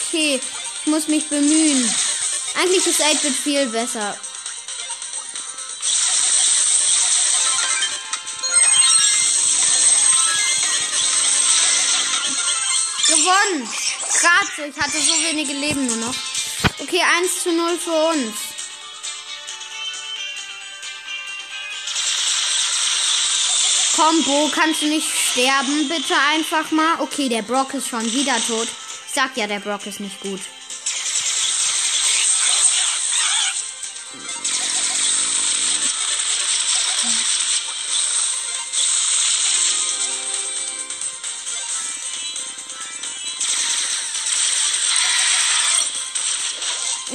Okay, 0.07 0.41
ich 0.81 0.87
muss 0.87 1.07
mich 1.07 1.27
bemühen. 1.27 1.95
Eigentlich 2.55 2.85
ist 2.85 3.01
8-Bit 3.01 3.35
viel 3.35 3.65
besser. 3.67 4.17
Gewonnen. 13.29 13.67
So, 13.67 14.63
ich 14.63 14.79
hatte 14.79 14.97
so 14.97 15.13
wenige 15.23 15.53
Leben 15.53 15.85
nur 15.85 15.97
noch. 15.97 16.15
Okay, 16.79 17.01
1 17.21 17.43
zu 17.43 17.51
0 17.51 17.77
für 17.77 17.91
uns. 17.91 18.35
Komm, 23.95 24.23
Bo, 24.23 24.49
kannst 24.53 24.81
du 24.81 24.87
nicht 24.87 25.09
sterben, 25.09 25.87
bitte 25.89 26.15
einfach 26.31 26.71
mal? 26.71 27.01
Okay, 27.01 27.29
der 27.29 27.41
Brock 27.41 27.73
ist 27.73 27.89
schon 27.89 28.05
wieder 28.13 28.35
tot. 28.47 28.67
Ich 29.07 29.13
sag 29.13 29.35
ja, 29.35 29.45
der 29.45 29.59
Brock 29.59 29.85
ist 29.85 29.99
nicht 29.99 30.19
gut. 30.21 30.39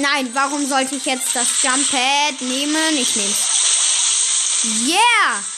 Nein, 0.04 0.28
warum 0.34 0.66
sollte 0.66 0.96
ich 0.96 1.06
jetzt 1.06 1.34
das 1.34 1.62
Jump 1.62 1.90
Pad 1.90 2.42
nehmen? 2.42 2.76
Ich 2.92 3.16
nehm's. 3.16 3.48
Yeah! 4.86 5.53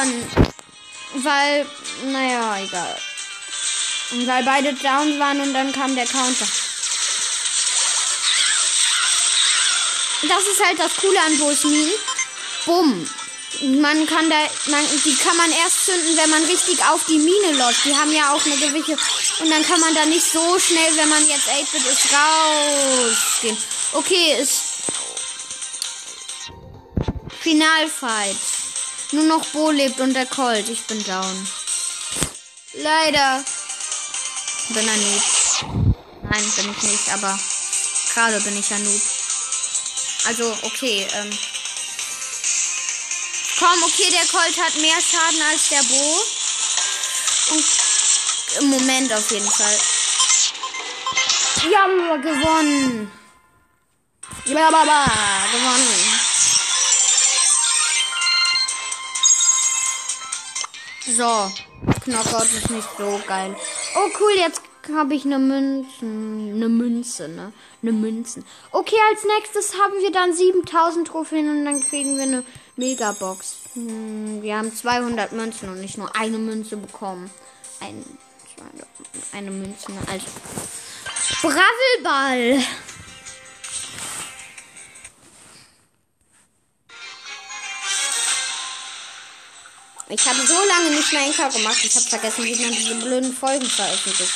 Verloren. 0.00 0.26
Weil, 1.14 1.66
naja, 2.04 2.58
egal. 2.62 2.98
Weil 4.26 4.44
beide 4.44 4.74
down 4.74 5.18
waren 5.18 5.40
und 5.40 5.54
dann 5.54 5.72
kam 5.72 5.94
der 5.94 6.06
Counter. 6.06 6.46
Das 10.28 10.46
ist 10.46 10.64
halt 10.64 10.78
das 10.78 10.96
Coole 10.96 11.20
an 11.20 11.38
Bosmin. 11.38 11.90
Bumm. 12.66 13.08
Man 13.62 14.06
kann 14.06 14.30
da, 14.30 14.36
man, 14.66 14.84
die 15.04 15.16
kann 15.16 15.36
man 15.36 15.50
erst 15.50 15.86
zünden, 15.86 16.16
wenn 16.16 16.30
man 16.30 16.44
richtig 16.44 16.78
auf 16.84 17.04
die 17.06 17.18
Mine 17.18 17.58
läuft. 17.58 17.84
Die 17.84 17.96
haben 17.96 18.12
ja 18.12 18.32
auch 18.32 18.44
eine 18.46 18.56
gewisse. 18.56 18.96
Und 19.40 19.50
dann 19.50 19.64
kann 19.64 19.80
man 19.80 19.94
da 19.94 20.06
nicht 20.06 20.24
so 20.24 20.58
schnell, 20.58 20.96
wenn 20.96 21.08
man 21.08 21.26
jetzt 21.28 21.48
8-Bit 21.48 21.86
ist, 21.86 22.08
rausgehen. 22.12 23.56
Okay, 23.92 24.40
ist. 24.40 24.62
Finalfight. 27.40 28.36
Nur 29.12 29.24
noch 29.24 29.44
Bo 29.46 29.70
lebt 29.70 29.98
und 30.00 30.14
der 30.14 30.26
Colt. 30.26 30.68
Ich 30.68 30.82
bin 30.86 31.02
down. 31.04 31.48
Leider. 32.74 33.44
Bin 34.68 34.88
ein 34.88 35.00
Noob. 35.00 35.22
Nein, 36.22 36.52
bin 36.56 36.70
ich 36.70 36.82
nicht, 36.82 37.08
aber 37.12 37.38
gerade 38.14 38.40
bin 38.40 38.56
ich 38.56 38.72
ein 38.72 38.84
Noob. 38.84 39.02
Also, 40.26 40.56
okay, 40.62 41.08
ähm. 41.14 41.38
Komm, 43.58 43.82
okay, 43.82 44.10
der 44.10 44.26
Colt 44.26 44.56
hat 44.64 44.74
mehr 44.80 45.00
Schaden 45.00 45.42
als 45.50 45.68
der 45.70 45.82
Bo. 45.82 46.24
Und 47.54 47.64
im 48.60 48.66
Moment 48.68 49.12
auf 49.12 49.30
jeden 49.32 49.50
Fall. 49.50 49.78
Ja, 51.70 51.86
gewonnen. 52.16 53.10
Ja, 54.46 54.68
aber 54.68 55.04
gewonnen. 55.52 56.09
So, 61.06 61.50
Knockout 62.04 62.44
ist 62.44 62.70
nicht 62.70 62.88
so 62.98 63.20
geil. 63.26 63.56
Oh 63.96 64.08
cool, 64.20 64.32
jetzt 64.36 64.60
habe 64.94 65.14
ich 65.14 65.24
eine 65.24 65.38
Münze. 65.38 65.88
Eine 66.02 66.68
Münze, 66.68 67.28
ne? 67.28 67.52
Eine 67.82 67.92
Münzen. 67.92 68.44
Okay, 68.70 68.96
als 69.10 69.24
nächstes 69.24 69.80
haben 69.80 69.94
wir 70.00 70.12
dann 70.12 70.34
7000 70.34 71.08
Trophäen 71.08 71.48
und 71.48 71.64
dann 71.64 71.80
kriegen 71.80 72.16
wir 72.16 72.24
eine 72.24 72.44
Megabox. 72.76 73.56
Hm, 73.74 74.42
wir 74.42 74.58
haben 74.58 74.74
200 74.74 75.32
Münzen 75.32 75.70
und 75.70 75.80
nicht 75.80 75.96
nur 75.96 76.14
eine 76.14 76.38
Münze 76.38 76.76
bekommen. 76.76 77.30
Ein, 77.80 78.04
zwei, 78.54 79.38
eine 79.38 79.50
Münze, 79.50 79.92
ne? 79.92 80.00
also. 80.06 80.26
Bravelball! 81.42 82.62
Ich 90.12 90.26
habe 90.26 90.44
so 90.44 90.64
lange 90.64 90.90
nicht 90.90 91.12
mehr 91.12 91.22
Enker 91.22 91.48
gemacht. 91.48 91.78
Ich 91.84 91.94
habe 91.94 92.04
vergessen, 92.04 92.44
wie 92.44 92.56
man 92.56 92.72
diese 92.72 92.94
blöden 92.96 93.36
Folgen 93.36 93.70
veröffentlicht. 93.70 94.32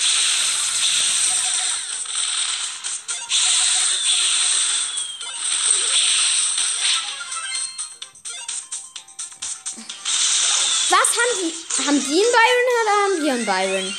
Was 10.90 11.08
haben 11.08 11.34
die? 11.42 11.86
Haben 11.86 12.00
die 12.00 12.22
einen 12.22 12.32
Byron 12.32 12.66
oder 12.82 12.92
haben 13.02 13.22
wir 13.22 13.32
einen 13.32 13.46
Byron? 13.46 13.98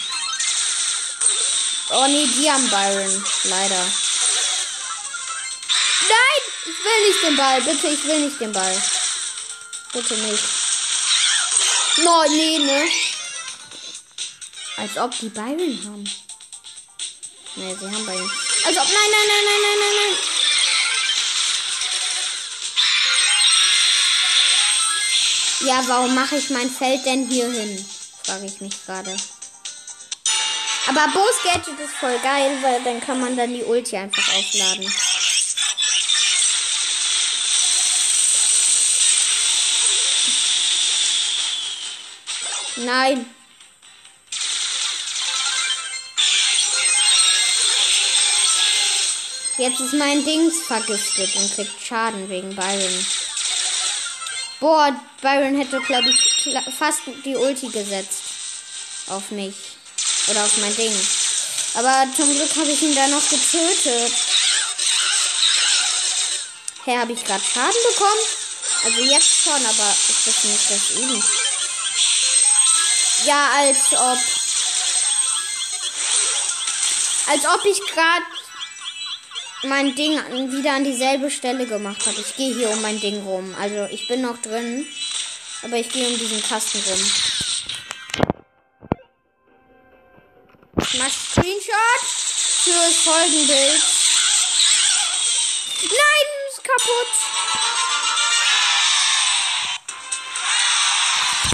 Oh 1.89 2.07
nee, 2.07 2.25
die 2.25 2.49
haben 2.49 2.69
Byron. 2.69 3.25
Leider. 3.43 3.85
Ich 6.67 6.83
will 6.83 7.07
nicht 7.09 7.23
den 7.23 7.35
Ball. 7.35 7.61
Bitte, 7.61 7.87
ich 7.87 8.03
will 8.05 8.19
nicht 8.21 8.39
den 8.39 8.51
Ball. 8.51 8.81
Bitte 9.91 10.15
nicht. 10.15 10.64
No, 11.97 12.23
nee, 12.29 12.59
ne? 12.59 12.87
Als 14.77 14.97
ob 14.97 15.17
die 15.17 15.29
Byron 15.29 15.79
haben. 15.85 16.03
Nee, 17.55 17.75
sie 17.79 17.85
haben 17.85 18.05
Byron. 18.05 18.31
Als 18.65 18.77
ob. 18.77 18.83
Nein, 18.83 19.11
nein, 19.11 19.27
nein, 19.27 19.45
nein, 19.45 19.61
nein, 19.61 19.79
nein, 19.79 19.95
nein. 19.95 20.17
Ja, 25.61 25.83
warum 25.87 26.13
mache 26.13 26.35
ich 26.35 26.49
mein 26.49 26.69
Feld 26.69 27.05
denn 27.05 27.27
hier 27.27 27.49
hin? 27.49 27.85
Frage 28.23 28.45
ich 28.45 28.59
mich 28.59 28.85
gerade. 28.85 29.15
Aber 30.87 31.07
Bo's 31.13 31.41
Gadget 31.43 31.79
ist 31.79 31.95
voll 31.99 32.19
geil, 32.19 32.57
weil 32.61 32.83
dann 32.83 32.99
kann 33.01 33.19
man 33.21 33.37
dann 33.37 33.53
die 33.53 33.63
Ulti 33.63 33.95
einfach 33.95 34.27
aufladen. 34.35 34.93
Nein. 42.77 43.25
Jetzt 49.57 49.79
ist 49.79 49.93
mein 49.93 50.25
Dings 50.25 50.63
vergiftet 50.67 51.33
und 51.35 51.55
kriegt 51.55 51.81
Schaden 51.81 52.29
wegen 52.29 52.53
Byron. 52.53 53.05
Boah, 54.59 54.93
Byron 55.21 55.57
hätte, 55.57 55.79
glaube 55.81 56.09
ich, 56.09 56.53
fast 56.77 57.01
die 57.23 57.35
Ulti 57.35 57.69
gesetzt. 57.69 58.23
Auf 59.07 59.31
mich. 59.31 59.55
Oder 60.27 60.43
auf 60.43 60.57
mein 60.57 60.75
Ding. 60.75 60.93
Aber 61.75 62.05
zum 62.15 62.33
Glück 62.35 62.53
habe 62.57 62.71
ich 62.71 62.81
ihn 62.81 62.95
da 62.95 63.07
noch 63.07 63.29
getötet. 63.29 64.13
Hä, 66.85 66.97
habe 66.97 67.13
ich 67.13 67.23
gerade 67.23 67.43
Schaden 67.43 67.81
bekommen? 67.89 68.21
Also 68.83 68.99
jetzt 69.01 69.43
schon, 69.43 69.65
aber 69.65 69.95
ist 70.09 70.27
das 70.27 70.43
nicht 70.43 70.69
das 70.69 70.91
eben? 70.97 71.23
Ja, 73.25 73.49
als 73.57 73.93
ob. 73.93 74.17
Als 77.27 77.45
ob 77.45 77.65
ich 77.65 77.79
gerade 77.91 78.25
mein 79.63 79.95
Ding 79.95 80.19
wieder 80.51 80.73
an 80.73 80.83
dieselbe 80.83 81.31
Stelle 81.31 81.65
gemacht 81.65 82.05
habe. 82.05 82.21
Ich 82.21 82.35
gehe 82.35 82.53
hier 82.53 82.69
um 82.69 82.81
mein 82.81 82.99
Ding 82.99 83.23
rum. 83.23 83.55
Also 83.59 83.87
ich 83.91 84.07
bin 84.07 84.21
noch 84.21 84.37
drin. 84.41 84.85
Aber 85.63 85.77
ich 85.77 85.89
gehe 85.89 86.07
um 86.07 86.17
diesen 86.17 86.43
Kasten 86.47 86.77
rum. 86.87 87.11
Ich 90.81 90.99
mach 90.99 91.09
Screenshot 91.09 92.01
für 92.63 92.73
das 92.73 92.95
Folgenbild. 93.03 93.83
Nein, 95.81 96.27
ist 96.49 96.63
kaputt. 96.63 97.13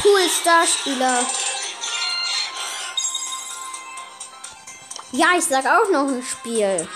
Cool 0.03 0.29
Starspieler. 0.41 1.25
Ja, 5.13 5.27
ich 5.37 5.43
sag 5.43 5.65
auch 5.65 5.89
noch 5.91 6.07
ein 6.07 6.23
Spiel. 6.23 6.87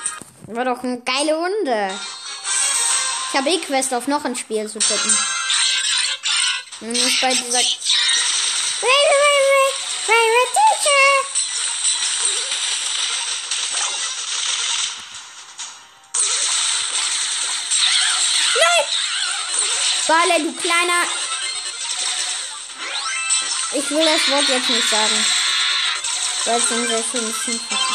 War 0.47 0.66
doch 0.66 0.84
eine 0.84 1.01
geile 1.01 1.36
Runde. 1.36 1.91
Ich 3.30 3.38
habe 3.38 3.49
eh 3.49 3.59
Quest 3.59 3.93
auf 3.93 4.07
noch 4.07 4.24
ein 4.24 4.36
Spiel 4.36 4.70
zu 4.70 4.80
tippen. 4.80 5.18
Nicht 6.82 7.22
bei 7.22 7.34
dieser. 7.34 7.61
Bale, 20.07 20.43
du 20.43 20.53
kleiner. 20.53 21.03
Ich 23.74 23.89
will 23.89 24.05
das 24.05 24.30
Wort 24.32 24.47
jetzt 24.47 24.70
nicht 24.70 24.89
sagen. 24.89 25.26
Weil 26.45 26.57
es 26.57 26.72
ein 26.72 26.88
sehr 26.88 27.03
Schimpfwort 27.03 27.55
ist. 27.55 27.94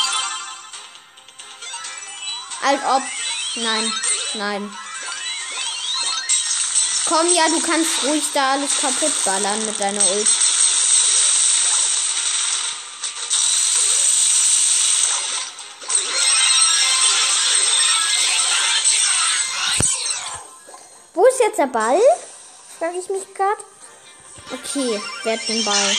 Als 2.62 2.80
ob. 2.84 3.02
Nein, 3.56 3.92
nein. 4.34 4.76
Komm, 7.06 7.26
ja, 7.34 7.48
du 7.48 7.60
kannst 7.60 8.04
ruhig 8.04 8.24
da 8.32 8.52
alles 8.52 8.80
kaputt 8.80 9.24
ballern 9.24 9.64
mit 9.66 9.80
deiner 9.80 10.10
Ult. 10.12 10.28
Wo 21.14 21.26
ist 21.26 21.40
jetzt 21.40 21.58
der 21.58 21.66
Ball? 21.66 22.00
Frage 22.78 22.98
ich 22.98 23.08
mich 23.08 23.34
gerade. 23.34 23.64
Okay, 24.52 25.02
wer 25.24 25.32
hat 25.32 25.48
den 25.48 25.64
Ball? 25.64 25.96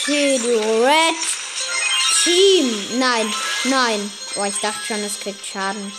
Okay, 0.00 0.38
die 0.38 0.84
Red 0.84 1.14
Team. 2.24 2.98
Nein, 2.98 3.34
nein. 3.64 4.12
Oh, 4.38 4.44
ich 4.44 4.58
dachte 4.58 4.84
schon, 4.86 5.02
es 5.02 5.18
kriegt 5.18 5.46
Schaden. 5.46 5.92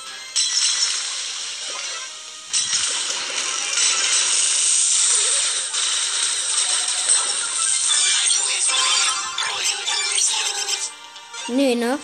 Nee, 11.47 11.73
ne? 11.73 11.97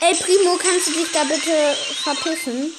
Ey, 0.00 0.16
Primo, 0.16 0.56
kannst 0.56 0.88
du 0.88 0.92
dich 0.92 1.12
da 1.12 1.22
bitte 1.22 1.76
verpissen? 2.02 2.74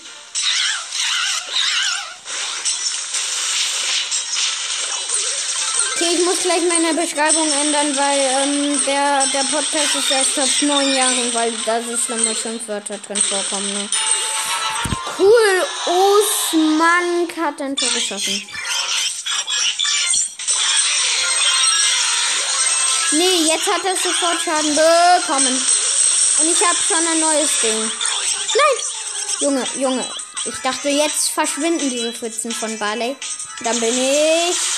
Okay, 6.04 6.16
ich 6.16 6.26
muss 6.26 6.40
gleich 6.40 6.62
meine 6.68 6.94
Beschreibung 6.94 7.50
ändern, 7.62 7.96
weil 7.96 8.20
ähm, 8.20 8.82
der, 8.86 9.26
der 9.28 9.44
Podcast 9.44 9.96
ist 9.96 10.12
erst 10.12 10.38
ab 10.40 10.50
neun 10.62 10.94
Jahren, 10.94 11.34
weil 11.34 11.54
da 11.66 11.82
so 11.82 11.96
schlimme 11.96 12.36
Schimpfwörter 12.36 12.98
drin 12.98 13.18
vorkommen. 13.18 13.72
Ne? 13.72 13.90
Cool, 15.18 15.66
Osman 15.86 17.28
hat 17.40 17.62
ein 17.62 17.76
Tor 17.78 17.88
geschossen. 17.94 18.46
Nee, 23.12 23.48
jetzt 23.48 23.68
hat 23.68 23.86
er 23.86 23.96
sofort 23.96 24.42
Schaden 24.44 24.76
bekommen. 24.76 25.66
Und 26.40 26.52
ich 26.52 26.68
habe 26.68 26.78
schon 26.86 27.08
ein 27.08 27.20
neues 27.22 27.62
Ding. 27.62 27.92
Nein! 28.56 28.86
Junge, 29.40 29.68
Junge. 29.76 30.10
Ich 30.46 30.56
dachte, 30.64 30.90
jetzt 30.90 31.30
verschwinden 31.30 31.90
diese 31.90 32.12
Pfützen 32.12 32.52
von 32.52 32.78
Barley. 32.78 33.16
Dann 33.62 33.80
bin 33.80 33.94
ich 33.94 34.73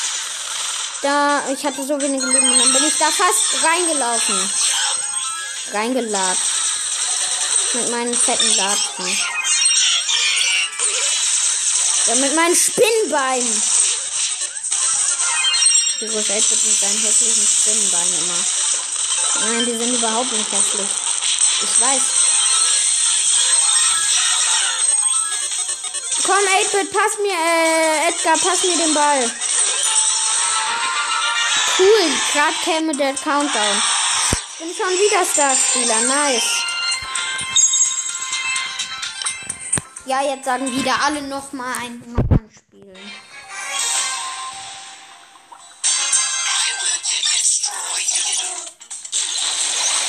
da. 1.01 1.43
Ich 1.53 1.65
hatte 1.65 1.83
so 1.85 1.99
wenige 1.99 2.25
Leben 2.25 2.51
und 2.51 2.59
dann 2.59 2.73
bin 2.73 2.83
ich 2.85 2.97
da 2.97 3.05
fast 3.05 3.63
reingelaufen. 3.63 4.51
Reingelatscht. 5.73 6.53
Mit 7.73 7.89
meinen 7.91 8.13
fetten 8.13 8.55
Latschen. 8.57 9.17
Ja, 12.05 12.15
mit 12.15 12.35
meinen 12.35 12.55
Spinnbeinen. 12.55 13.63
Die 15.99 16.07
Groß 16.07 16.27
wird 16.27 16.49
mit 16.49 16.79
seinen 16.79 16.99
hässlichen 16.99 17.47
Spinnenbeinen 17.47 18.19
immer. 18.19 18.45
Nein, 19.39 19.65
die 19.65 19.77
sind 19.77 19.95
überhaupt 19.95 20.31
nicht 20.31 20.51
hässlich. 20.51 20.89
Ich 21.63 21.81
weiß. 21.81 22.01
Komm, 26.25 26.35
8-Bit, 26.35 26.91
pass 26.91 27.17
mir, 27.21 27.33
äh, 27.33 28.09
Edgar, 28.09 28.37
pass 28.37 28.63
mir 28.63 28.77
den 28.77 28.93
Ball. 28.93 29.31
Cool, 31.77 32.09
gerade 32.31 32.55
käme 32.63 32.95
der 32.95 33.13
Countdown. 33.15 33.81
Bin 34.59 34.73
schon 34.73 34.93
wieder 34.97 35.25
Starspieler, 35.25 35.99
nice. 36.01 36.63
Ja, 40.05 40.21
jetzt 40.21 40.45
sagen 40.45 40.71
wieder 40.71 40.95
alle 41.03 41.21
nochmal 41.23 41.73
ein 41.81 42.01
Nummern 42.05 42.49
spielen. 42.55 43.11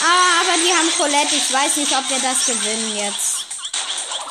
Ah, 0.04 0.40
aber 0.42 0.62
die 0.62 0.72
haben 0.72 0.92
Colette. 0.96 1.34
Ich 1.34 1.52
weiß 1.52 1.76
nicht, 1.76 1.92
ob 1.96 2.08
wir 2.08 2.20
das 2.20 2.46
gewinnen 2.46 2.96
jetzt. 2.96 3.46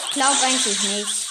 Ich 0.05 0.11
glaube 0.11 0.37
eigentlich 0.41 0.79
nicht. 0.83 1.24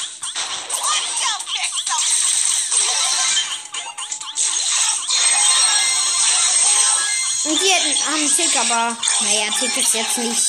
Haben 8.15 8.37
Tick, 8.37 8.57
aber 8.57 8.97
naja, 9.21 9.51
Tick 9.59 9.77
ist 9.77 9.95
jetzt 9.95 10.19
nicht. 10.19 10.43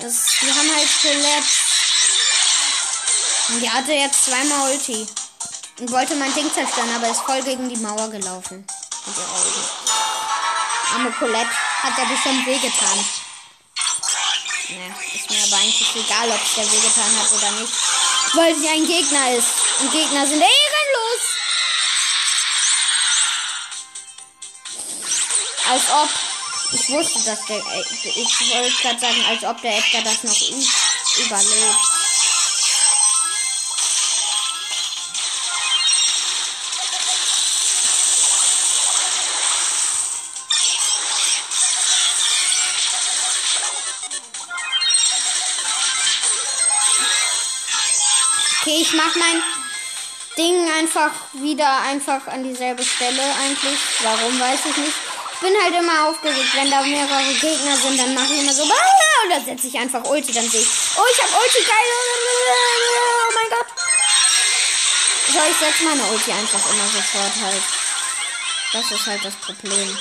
Das, 0.00 0.14
die 0.42 0.50
haben 0.50 0.76
halt 0.76 0.88
Colette. 1.00 1.46
Und 3.48 3.60
die 3.60 3.70
hatte 3.70 3.92
jetzt 3.92 4.24
zweimal 4.24 4.70
Ulti. 4.70 5.06
Und 5.80 5.90
wollte 5.90 6.14
mein 6.16 6.34
Ding 6.34 6.52
zerstören, 6.52 6.94
aber 6.96 7.10
ist 7.10 7.22
voll 7.22 7.42
gegen 7.42 7.68
die 7.68 7.76
Mauer 7.76 8.08
gelaufen. 8.08 8.66
Mit 9.06 9.16
ihrer 9.16 9.44
Ulti. 9.44 9.60
Arme 10.94 11.12
Colette 11.12 11.50
hat 11.82 11.98
ja 11.98 12.04
bestimmt 12.04 12.46
wehgetan. 12.46 13.04
Ne, 14.68 14.94
ist 15.14 15.30
mir 15.30 15.42
aber 15.44 15.56
eigentlich 15.56 15.96
egal, 15.96 16.30
ob 16.30 16.40
es 16.42 16.54
der 16.54 16.70
wehgetan 16.70 17.18
hat 17.18 17.32
oder 17.32 17.50
nicht. 17.52 17.72
Weil 18.34 18.54
sie 18.56 18.68
ein 18.68 18.86
Gegner 18.86 19.30
ist. 19.32 19.48
Und 19.80 19.92
Gegner 19.92 20.26
sind 20.26 20.40
ehrenlos. 20.40 21.22
Als 25.70 25.90
ob. 25.90 26.33
Ich 26.74 26.90
wusste, 26.90 27.20
dass 27.24 27.44
der. 27.46 27.58
Ich 27.58 28.40
wollte 28.52 28.82
gerade 28.82 28.98
sagen, 28.98 29.24
als 29.28 29.44
ob 29.44 29.62
der 29.62 29.78
Edgar 29.78 30.02
das 30.02 30.24
noch 30.24 30.40
überlebt. 31.24 31.76
Okay, 48.60 48.78
ich 48.80 48.92
mach 48.94 49.14
mein 49.14 49.42
Ding 50.36 50.68
einfach 50.72 51.12
wieder 51.34 51.82
einfach 51.82 52.26
an 52.26 52.42
dieselbe 52.42 52.82
Stelle 52.82 53.22
eigentlich. 53.40 53.78
Warum, 54.02 54.40
weiß 54.40 54.60
ich 54.70 54.76
nicht. 54.78 55.03
Bin 55.40 55.54
halt 55.62 55.74
immer 55.74 56.08
aufgeregt, 56.08 56.54
wenn 56.54 56.70
da 56.70 56.80
mehrere 56.80 57.34
Gegner 57.34 57.76
sind, 57.76 57.98
dann 57.98 58.14
mache 58.14 58.32
ich 58.32 58.40
immer 58.40 58.54
so 58.54 58.62
und 58.62 59.30
dann 59.30 59.44
setze 59.44 59.66
ich 59.66 59.78
einfach 59.78 60.04
Ulti, 60.04 60.32
dann 60.32 60.48
sehe 60.48 60.60
ich, 60.60 60.68
oh, 60.96 61.02
ich 61.12 61.22
habe 61.22 61.32
Ulti, 61.32 61.64
geil, 61.64 61.86
oh 62.98 63.32
mein 63.34 63.50
Gott. 63.50 63.66
So, 65.32 65.40
ich 65.50 65.56
setze 65.56 65.84
meine 65.84 66.02
Ulti 66.04 66.32
einfach 66.32 66.60
immer 66.70 66.86
sofort 66.86 67.32
halt. 67.42 67.62
Das 68.72 68.90
ist 68.90 69.06
halt 69.06 69.24
das 69.24 69.34
Problem. 69.36 69.98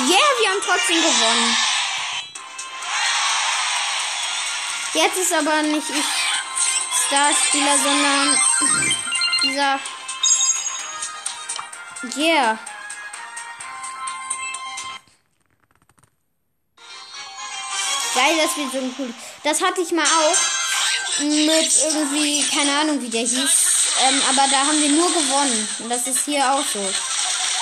Yeah, 0.00 0.30
wir 0.40 0.50
haben 0.50 0.62
trotzdem 0.64 0.96
gewonnen. 0.96 1.56
Jetzt 4.94 5.18
ist 5.18 5.32
aber 5.32 5.62
nicht 5.62 5.90
ich 5.90 6.04
Starspieler, 7.06 7.78
sondern 7.78 8.40
dieser. 9.42 9.80
Yeah. 12.16 12.58
Geil, 18.18 18.34
das 18.42 18.56
wird 18.56 18.72
so 18.72 18.78
cool. 18.98 19.14
Das 19.44 19.62
hatte 19.62 19.80
ich 19.80 19.92
mal 19.92 20.02
auch 20.02 21.20
mit 21.20 21.70
irgendwie, 21.88 22.44
keine 22.52 22.76
Ahnung, 22.80 23.00
wie 23.00 23.08
der 23.08 23.20
hieß. 23.20 23.56
Ähm, 24.08 24.20
aber 24.28 24.42
da 24.50 24.58
haben 24.66 24.80
wir 24.80 24.88
nur 24.88 25.08
gewonnen. 25.08 25.68
Und 25.78 25.88
das 25.88 26.04
ist 26.08 26.24
hier 26.24 26.52
auch 26.52 26.64
so. 26.72 26.80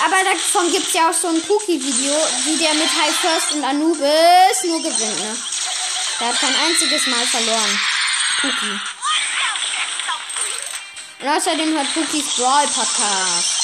Aber 0.03 0.17
davon 0.25 0.73
gibt 0.73 0.87
es 0.89 0.95
ja 0.95 1.11
auch 1.11 1.15
so 1.15 1.29
ein 1.29 1.43
Puki-Video, 1.43 2.15
wie 2.45 2.57
der 2.57 2.73
mit 2.73 2.89
High 2.89 3.15
First 3.15 3.53
und 3.53 3.65
Anubis 3.65 4.65
nur 4.65 4.83
gewinnt, 4.83 5.21
ne? 5.21 5.37
Der 6.21 6.29
hat 6.29 6.41
kein 6.41 6.57
einziges 6.57 7.07
Mal 7.07 7.27
verloren. 7.27 7.79
Puki. 8.41 8.81
Und 11.21 11.29
außerdem 11.29 11.77
hört 11.77 11.93
Pukis 11.93 12.35
Brawl 12.37 12.67
Podcast. 12.69 13.56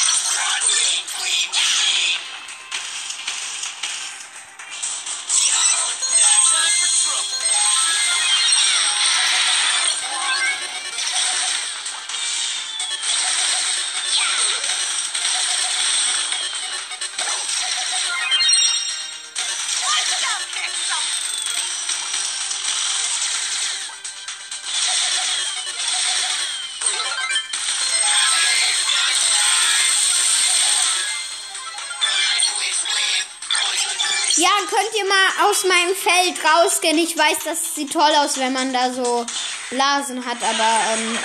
Meinem 35.65 35.95
Feld 35.95 36.39
rausgehen? 36.45 36.99
Ich 36.99 37.17
weiß, 37.17 37.39
das 37.45 37.75
sieht 37.75 37.93
toll 37.93 38.13
aus, 38.19 38.39
wenn 38.39 38.53
man 38.53 38.73
da 38.73 38.93
so 38.93 39.27
Blasen 39.71 40.25
hat, 40.25 40.39
aber 40.43 40.95
ähm, 40.95 41.19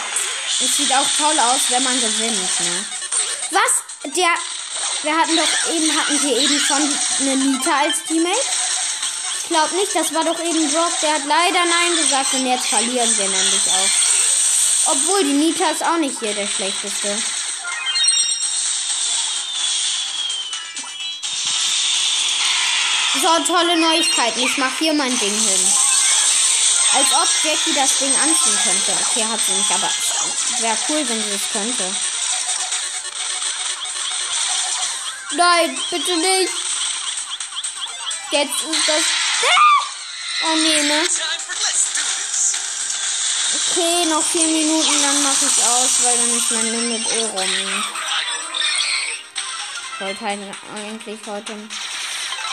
es 0.61 0.77
sieht 0.77 0.91
auch 0.93 1.07
toll 1.17 1.39
aus, 1.39 1.61
wenn 1.69 1.83
man 1.83 1.99
gewinnt, 1.99 2.59
ne? 2.59 2.85
Was? 3.51 4.13
Der. 4.15 4.29
Wir 5.03 5.15
hatten 5.15 5.35
doch 5.35 5.71
eben, 5.73 5.99
hatten 5.99 6.23
wir 6.23 6.37
eben 6.37 6.59
schon 6.59 6.81
eine 7.21 7.35
Nita 7.35 7.71
als 7.81 8.03
Teammate? 8.03 8.39
Ich 9.41 9.47
glaube 9.49 9.75
nicht, 9.75 9.95
das 9.95 10.13
war 10.13 10.23
doch 10.23 10.39
eben 10.39 10.71
Brock, 10.71 10.91
der 11.01 11.13
hat 11.13 11.25
leider 11.25 11.65
Nein 11.65 11.97
gesagt 11.97 12.33
und 12.33 12.45
jetzt 12.45 12.67
verlieren 12.67 13.17
wir 13.17 13.25
nämlich 13.25 13.67
auch. 13.67 14.91
Obwohl, 14.91 15.23
die 15.23 15.33
Nita 15.33 15.69
ist 15.69 15.85
auch 15.85 15.97
nicht 15.97 16.19
hier 16.19 16.33
der 16.33 16.47
schlechteste. 16.47 17.15
So, 23.21 23.43
tolle 23.47 23.75
Neuigkeiten. 23.77 24.39
Ich 24.41 24.57
mache 24.57 24.77
hier 24.77 24.93
mein 24.93 25.17
Ding 25.17 25.33
hin. 25.33 25.71
Als 26.93 27.13
ob 27.13 27.27
Jackie 27.43 27.73
das 27.73 27.97
Ding 27.97 28.13
anziehen 28.15 28.59
könnte. 28.63 28.91
Okay, 29.09 29.25
hat 29.25 29.39
sie 29.39 29.53
nicht, 29.53 29.71
aber 29.71 29.89
wäre 30.59 30.77
cool, 30.89 31.09
wenn 31.09 31.23
sie 31.23 31.31
das 31.31 31.49
könnte. 31.51 31.95
Nein, 35.31 35.79
bitte 35.89 36.17
nicht. 36.17 36.53
Jetzt 38.31 38.61
ist 38.61 38.87
das. 38.87 39.03
Oh 40.43 40.55
nee, 40.55 40.83
ne? 40.83 41.01
Okay, 43.55 44.05
noch 44.05 44.23
vier 44.23 44.45
Minuten, 44.45 45.01
dann 45.01 45.23
mache 45.23 45.45
ich 45.47 45.63
aus, 45.63 45.89
weil 46.03 46.15
dann 46.15 46.37
ist 46.37 46.51
mein 46.51 46.71
Limit 46.71 47.11
eh 47.11 47.25
rum. 47.25 47.83
Ich 49.93 50.01
wollte 50.01 50.21
halt 50.21 50.39
eigentlich 50.75 51.19
heute 51.25 51.53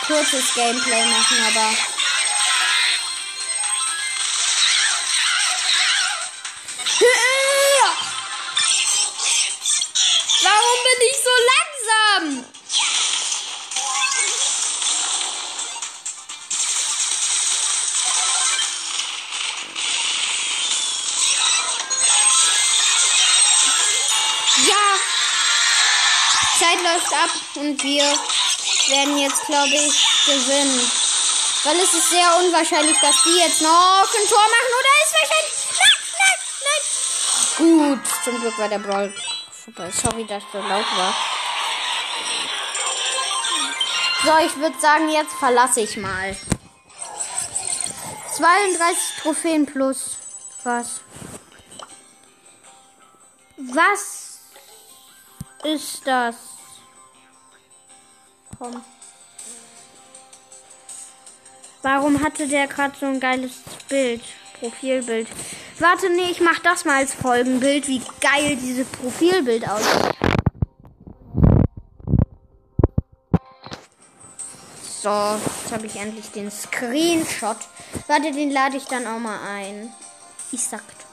kurzes 0.07 0.53
Gameplay 0.53 1.05
machen, 1.05 1.37
aber. 1.47 1.75
Warum 10.41 10.79
bin 10.83 10.99
ich 11.09 11.17
so 11.23 11.33
langsam? 11.51 12.45
Ja. 24.67 24.85
Zeit 26.59 26.81
läuft 26.83 27.13
ab 27.13 27.31
und 27.55 27.83
wir 27.83 28.19
werden 28.89 29.17
jetzt, 29.17 29.45
glaube 29.45 29.73
ich, 29.73 30.25
gewinnen. 30.25 30.91
Weil 31.63 31.79
es 31.79 31.93
ist 31.93 32.09
sehr 32.09 32.37
unwahrscheinlich, 32.37 32.97
dass 32.99 33.23
die 33.23 33.39
jetzt 33.39 33.61
noch 33.61 33.69
ein 33.69 34.29
Tor 34.29 34.45
machen 34.55 34.71
oder 34.79 34.91
ist 35.03 35.13
wahrscheinlich. 35.19 35.53
Nein, 35.81 35.97
nein, 36.21 36.79
nein. 37.57 37.99
Gut, 37.99 38.23
zum 38.23 38.39
Glück 38.41 38.57
war 38.59 38.69
der 38.69 38.79
Brawl 38.79 39.13
vorbei. 39.65 39.91
Sorry, 39.91 40.25
dass 40.25 40.43
so 40.51 40.59
laut 40.59 40.85
war. 40.97 41.15
So, 44.23 44.45
ich 44.45 44.55
würde 44.57 44.79
sagen, 44.79 45.09
jetzt 45.09 45.33
verlasse 45.33 45.81
ich 45.81 45.97
mal. 45.97 46.35
32 48.37 48.97
Trophäen 49.21 49.65
plus. 49.65 50.17
Was? 50.63 51.01
Was 53.57 54.39
ist 55.63 56.05
das? 56.05 56.35
Komm. 58.57 58.81
Warum 61.81 62.23
hatte 62.23 62.47
der 62.47 62.67
gerade 62.67 62.95
so 62.99 63.05
ein 63.05 63.19
geiles 63.19 63.51
Bild? 63.87 64.21
Profilbild. 64.59 65.27
Warte, 65.79 66.09
nee, 66.09 66.31
ich 66.31 66.39
mach 66.39 66.59
das 66.59 66.85
mal 66.85 66.97
als 66.97 67.13
Folgenbild, 67.13 67.87
wie 67.87 68.01
geil 68.21 68.55
dieses 68.55 68.87
Profilbild 68.87 69.67
aussieht. 69.67 70.15
So, 74.81 75.09
jetzt 75.11 75.71
habe 75.71 75.85
ich 75.85 75.95
endlich 75.97 76.31
den 76.31 76.49
Screenshot. 76.49 77.57
Warte, 78.07 78.31
den 78.31 78.49
lade 78.49 78.77
ich 78.77 78.85
dann 78.85 79.05
auch 79.05 79.19
mal 79.19 79.37
ein. 79.47 79.93
Ich 80.51 80.63
sagt. 80.63 81.04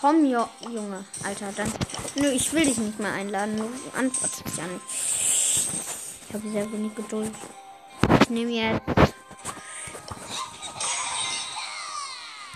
Komm, 0.00 0.24
jo 0.24 0.48
Junge. 0.60 1.04
Alter, 1.24 1.52
dann. 1.54 1.70
Nö, 2.14 2.30
ich 2.30 2.50
will 2.54 2.64
dich 2.64 2.78
nicht 2.78 2.98
mehr 2.98 3.12
einladen. 3.12 3.58
Du 3.58 3.98
antwortest 3.98 4.56
ja 4.56 4.64
nicht. 4.64 4.82
Ich 6.28 6.34
habe 6.34 6.50
sehr 6.50 6.72
wenig 6.72 6.94
Geduld. 6.94 7.32
Ich 8.22 8.30
nehme 8.30 8.50
jetzt. 8.50 8.80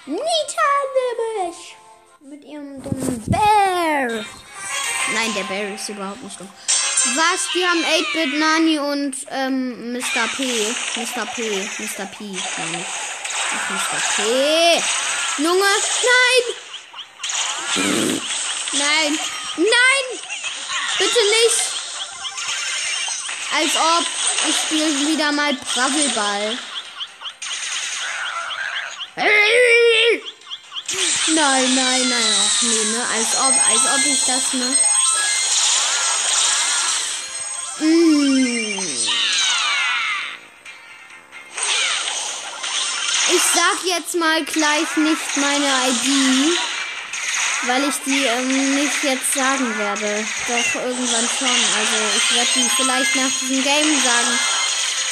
Nita 0.07 0.71
Libisch! 0.95 1.77
Mit 2.21 2.45
ihrem 2.45 2.83
dummen 2.83 3.23
Bär! 3.27 4.25
Nein, 5.13 5.35
der 5.37 5.45
Bär 5.45 5.75
ist 5.75 5.89
überhaupt 5.89 6.23
nicht 6.23 6.41
dumm. 6.41 6.49
Was? 6.49 7.49
Die 7.55 7.65
haben 7.65 7.85
8-Bit, 7.85 8.39
Nani 8.39 8.79
und 8.79 9.17
ähm, 9.31 9.93
Mr. 9.93 10.29
P. 10.37 10.45
Mr. 10.97 11.27
P. 11.27 11.43
Mr. 11.79 12.07
P. 12.07 12.25
Ich. 12.25 12.59
Mr. 13.71 14.01
P. 14.17 14.83
Junge, 15.43 15.59
nein! 15.61 16.64
Nein! 17.77 19.19
Nein! 19.57 20.21
Bitte 20.99 21.19
nicht! 21.43 21.75
Als 23.57 23.77
ob 23.77 24.07
ich 24.49 24.57
spiele 24.57 25.09
wieder 25.09 25.33
mal 25.33 25.55
Brabbelball. 25.55 26.59
Nein, 31.27 31.75
nein, 31.75 32.09
nein, 32.09 32.35
ach 32.47 32.63
nee, 32.63 32.85
ne? 32.85 33.07
Als 33.13 33.35
ob, 33.35 33.55
als 33.69 33.85
ob 33.95 34.07
ich 34.07 34.25
das, 34.25 34.53
ne? 34.53 34.77
Mm. 37.81 38.79
Ich 43.35 43.43
sag 43.55 43.85
jetzt 43.85 44.15
mal 44.15 44.45
gleich 44.45 44.97
nicht 44.97 45.37
meine 45.37 45.89
ID, 45.89 46.59
weil 47.67 47.89
ich 47.89 47.95
die 48.05 48.25
ähm, 48.25 48.75
nicht 48.75 49.03
jetzt 49.03 49.33
sagen 49.33 49.79
werde. 49.79 50.27
Doch 50.49 50.83
irgendwann 50.83 51.29
schon. 51.39 51.49
Also 51.49 51.97
ich 52.17 52.35
werde 52.35 52.51
die 52.57 52.71
vielleicht 52.77 53.17
nach 53.17 53.31
diesem 53.41 53.63
Game 53.63 54.03
sagen. 54.03 54.39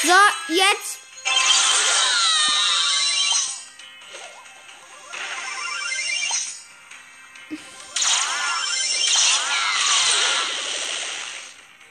So, 0.04 0.54
jetzt. 0.54 0.98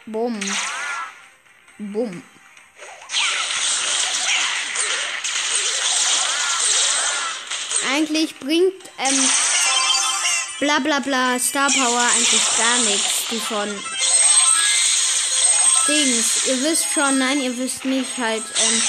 Bumm. 0.05 0.39
Bumm. 1.77 2.23
Eigentlich 7.93 8.37
bringt 8.39 8.73
ähm, 8.99 9.29
bla 10.61 10.79
bla 10.79 10.99
bla 10.99 11.39
Star 11.39 11.69
Power 11.71 12.07
eigentlich 12.15 12.57
gar 12.57 12.77
nichts, 12.85 13.25
die 13.31 13.39
von 13.39 13.67
Dings. 15.87 16.45
Ihr 16.45 16.61
wisst 16.63 16.85
schon, 16.93 17.17
nein, 17.17 17.41
ihr 17.41 17.57
wisst 17.57 17.83
nicht 17.83 18.15
halt, 18.17 18.43
ähm, 18.43 18.81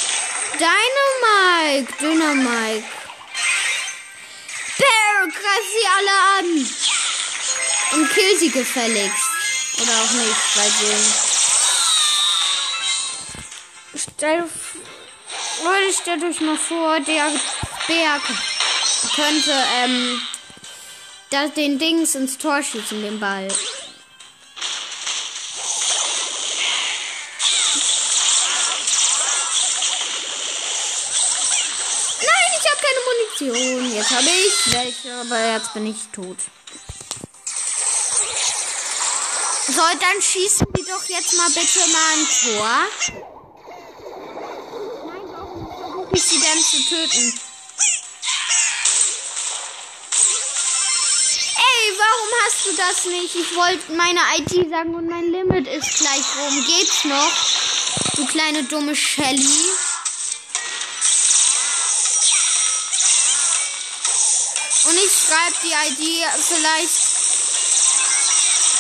Dynamike, 0.60 1.92
Dynamike. 1.98 2.84
Bear, 4.76 5.26
greif 5.26 5.66
sie 5.72 5.88
alle 5.96 6.16
an. 6.38 6.48
Und 7.94 8.12
kill 8.12 8.38
sie 8.38 8.50
gefälligst. 8.50 9.30
Oder 9.78 9.92
auch 10.02 10.10
nicht, 10.10 10.56
weil 10.56 10.70
sie. 10.78 10.96
Stell, 13.98 14.44
Leute, 15.64 15.92
stellt 16.00 16.24
euch 16.24 16.40
mal 16.40 16.58
vor, 16.58 17.00
der 17.00 17.30
Berg 17.86 18.22
könnte 19.14 19.52
ähm, 19.74 20.20
das, 21.32 21.54
den 21.54 21.78
Dings 21.78 22.14
ins 22.14 22.36
Tor 22.36 22.62
schießen, 22.62 23.00
den 23.02 23.18
Ball. 23.18 23.48
Nein, 32.28 32.52
ich 32.58 32.66
habe 32.70 32.80
keine 32.80 33.00
Munition. 33.08 33.96
Jetzt 33.96 34.10
habe 34.10 34.28
ich 34.28 34.72
welche, 34.72 35.14
aber 35.14 35.38
jetzt 35.52 35.72
bin 35.74 35.86
ich 35.86 35.96
tot. 36.12 36.38
So, 39.68 39.80
dann 39.80 40.20
schießen 40.20 40.66
die 40.76 40.84
doch 40.84 41.04
jetzt 41.08 41.34
mal 41.34 41.48
bitte 41.48 41.80
mal 41.92 42.12
ein 42.12 42.26
Tor. 42.42 42.88
Nein, 45.06 45.22
warum 45.32 45.66
versuche 45.66 46.14
ich 46.14 46.22
sie 46.22 46.40
denn 46.40 46.62
zu 46.62 46.78
töten? 46.88 47.41
Warum 52.12 52.30
hast 52.44 52.66
du 52.66 52.76
das 52.76 53.04
nicht? 53.06 53.34
Ich 53.34 53.56
wollte 53.56 53.92
meine 53.92 54.20
ID 54.38 54.70
sagen 54.70 54.94
und 54.94 55.08
mein 55.08 55.30
Limit 55.30 55.66
ist 55.66 55.98
gleich 55.98 56.24
rum. 56.38 56.64
Geht's 56.66 57.04
noch? 57.04 57.32
Du 58.16 58.26
kleine 58.26 58.64
dumme 58.64 58.94
Shelly. 58.94 59.72
Und 64.84 64.96
ich 64.96 65.12
schreibe 65.12 65.56
die 65.62 66.02
ID 66.04 66.26
vielleicht. 66.48 67.12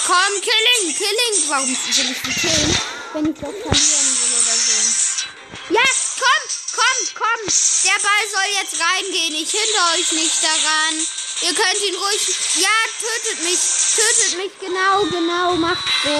Komm, 0.06 0.40
Killing, 0.42 0.96
Killing. 0.96 1.48
Warum 1.48 1.68
will 1.68 1.76
ich 1.76 2.22
die 2.22 2.40
killen? 2.40 2.76
Wenn 3.12 3.26
ich 3.26 3.38
das 3.38 3.50
verlieren 3.50 4.18
will 4.20 4.32
oder 4.40 4.56
so. 4.56 5.74
Ja, 5.74 5.82
komm, 6.18 6.44
komm, 6.74 6.98
komm. 7.14 7.52
Der 7.84 7.98
Ball 8.02 8.24
soll 8.32 8.48
jetzt 8.60 8.80
reingehen. 8.80 9.34
Ich 9.36 9.50
hindere 9.50 9.84
euch 9.94 10.12
nicht 10.12 10.42
daran. 10.42 11.21
Ihr 11.42 11.54
könnt 11.54 11.82
ihn 11.82 11.94
ruhig. 11.96 12.36
Ja, 12.56 12.68
tötet 13.00 13.42
mich. 13.42 13.58
Tötet 13.96 14.36
mich. 14.36 14.52
Genau, 14.60 15.04
genau. 15.10 15.56
Macht 15.56 15.84
so. 16.04 16.14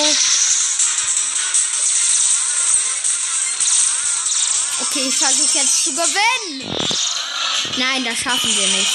Okay, 4.85 5.09
ich 5.09 5.17
versuche 5.17 5.59
jetzt 5.59 5.85
zu 5.85 5.95
gewinnen. 5.95 6.77
Nein, 7.79 8.05
das 8.05 8.19
schaffen 8.19 8.51
wir 8.51 8.67
nicht. 8.67 8.93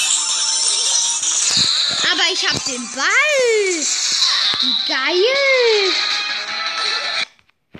Aber 2.12 2.32
ich 2.32 2.46
habe 2.46 2.60
den 2.66 2.90
Ball. 2.94 3.86
Wie 4.60 4.76
geil. 4.86 5.92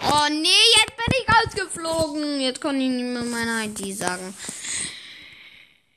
Oh 0.02 0.28
nee, 0.30 0.64
jetzt 0.76 0.96
bin 0.96 1.06
ich 1.20 1.28
rausgeflogen. 1.28 2.40
Jetzt 2.40 2.60
kann 2.62 2.80
ich 2.80 2.88
nicht 2.88 3.04
mehr 3.04 3.22
meine 3.24 3.66
ID 3.66 3.96
sagen. 3.96 4.34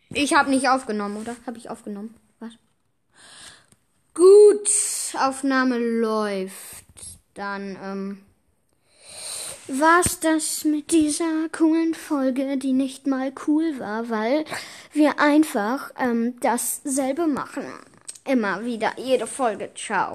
Ich 0.09 0.33
habe 0.33 0.49
nicht 0.49 0.67
aufgenommen, 0.67 1.17
oder? 1.17 1.37
Habe 1.45 1.57
ich 1.57 1.69
aufgenommen? 1.69 2.20
Gut, 4.13 4.69
Aufnahme 5.17 5.77
läuft. 5.77 6.85
Dann, 7.33 7.77
ähm, 7.81 8.17
war's 9.67 10.19
das 10.19 10.65
mit 10.65 10.91
dieser 10.91 11.47
coolen 11.51 11.93
Folge, 11.93 12.57
die 12.57 12.73
nicht 12.73 13.07
mal 13.07 13.31
cool 13.47 13.79
war, 13.79 14.09
weil 14.09 14.43
wir 14.91 15.19
einfach 15.19 15.91
ähm, 15.97 16.35
dasselbe 16.41 17.27
machen. 17.27 17.65
Immer 18.25 18.65
wieder, 18.65 18.91
jede 18.97 19.27
Folge. 19.27 19.71
Ciao. 19.75 20.09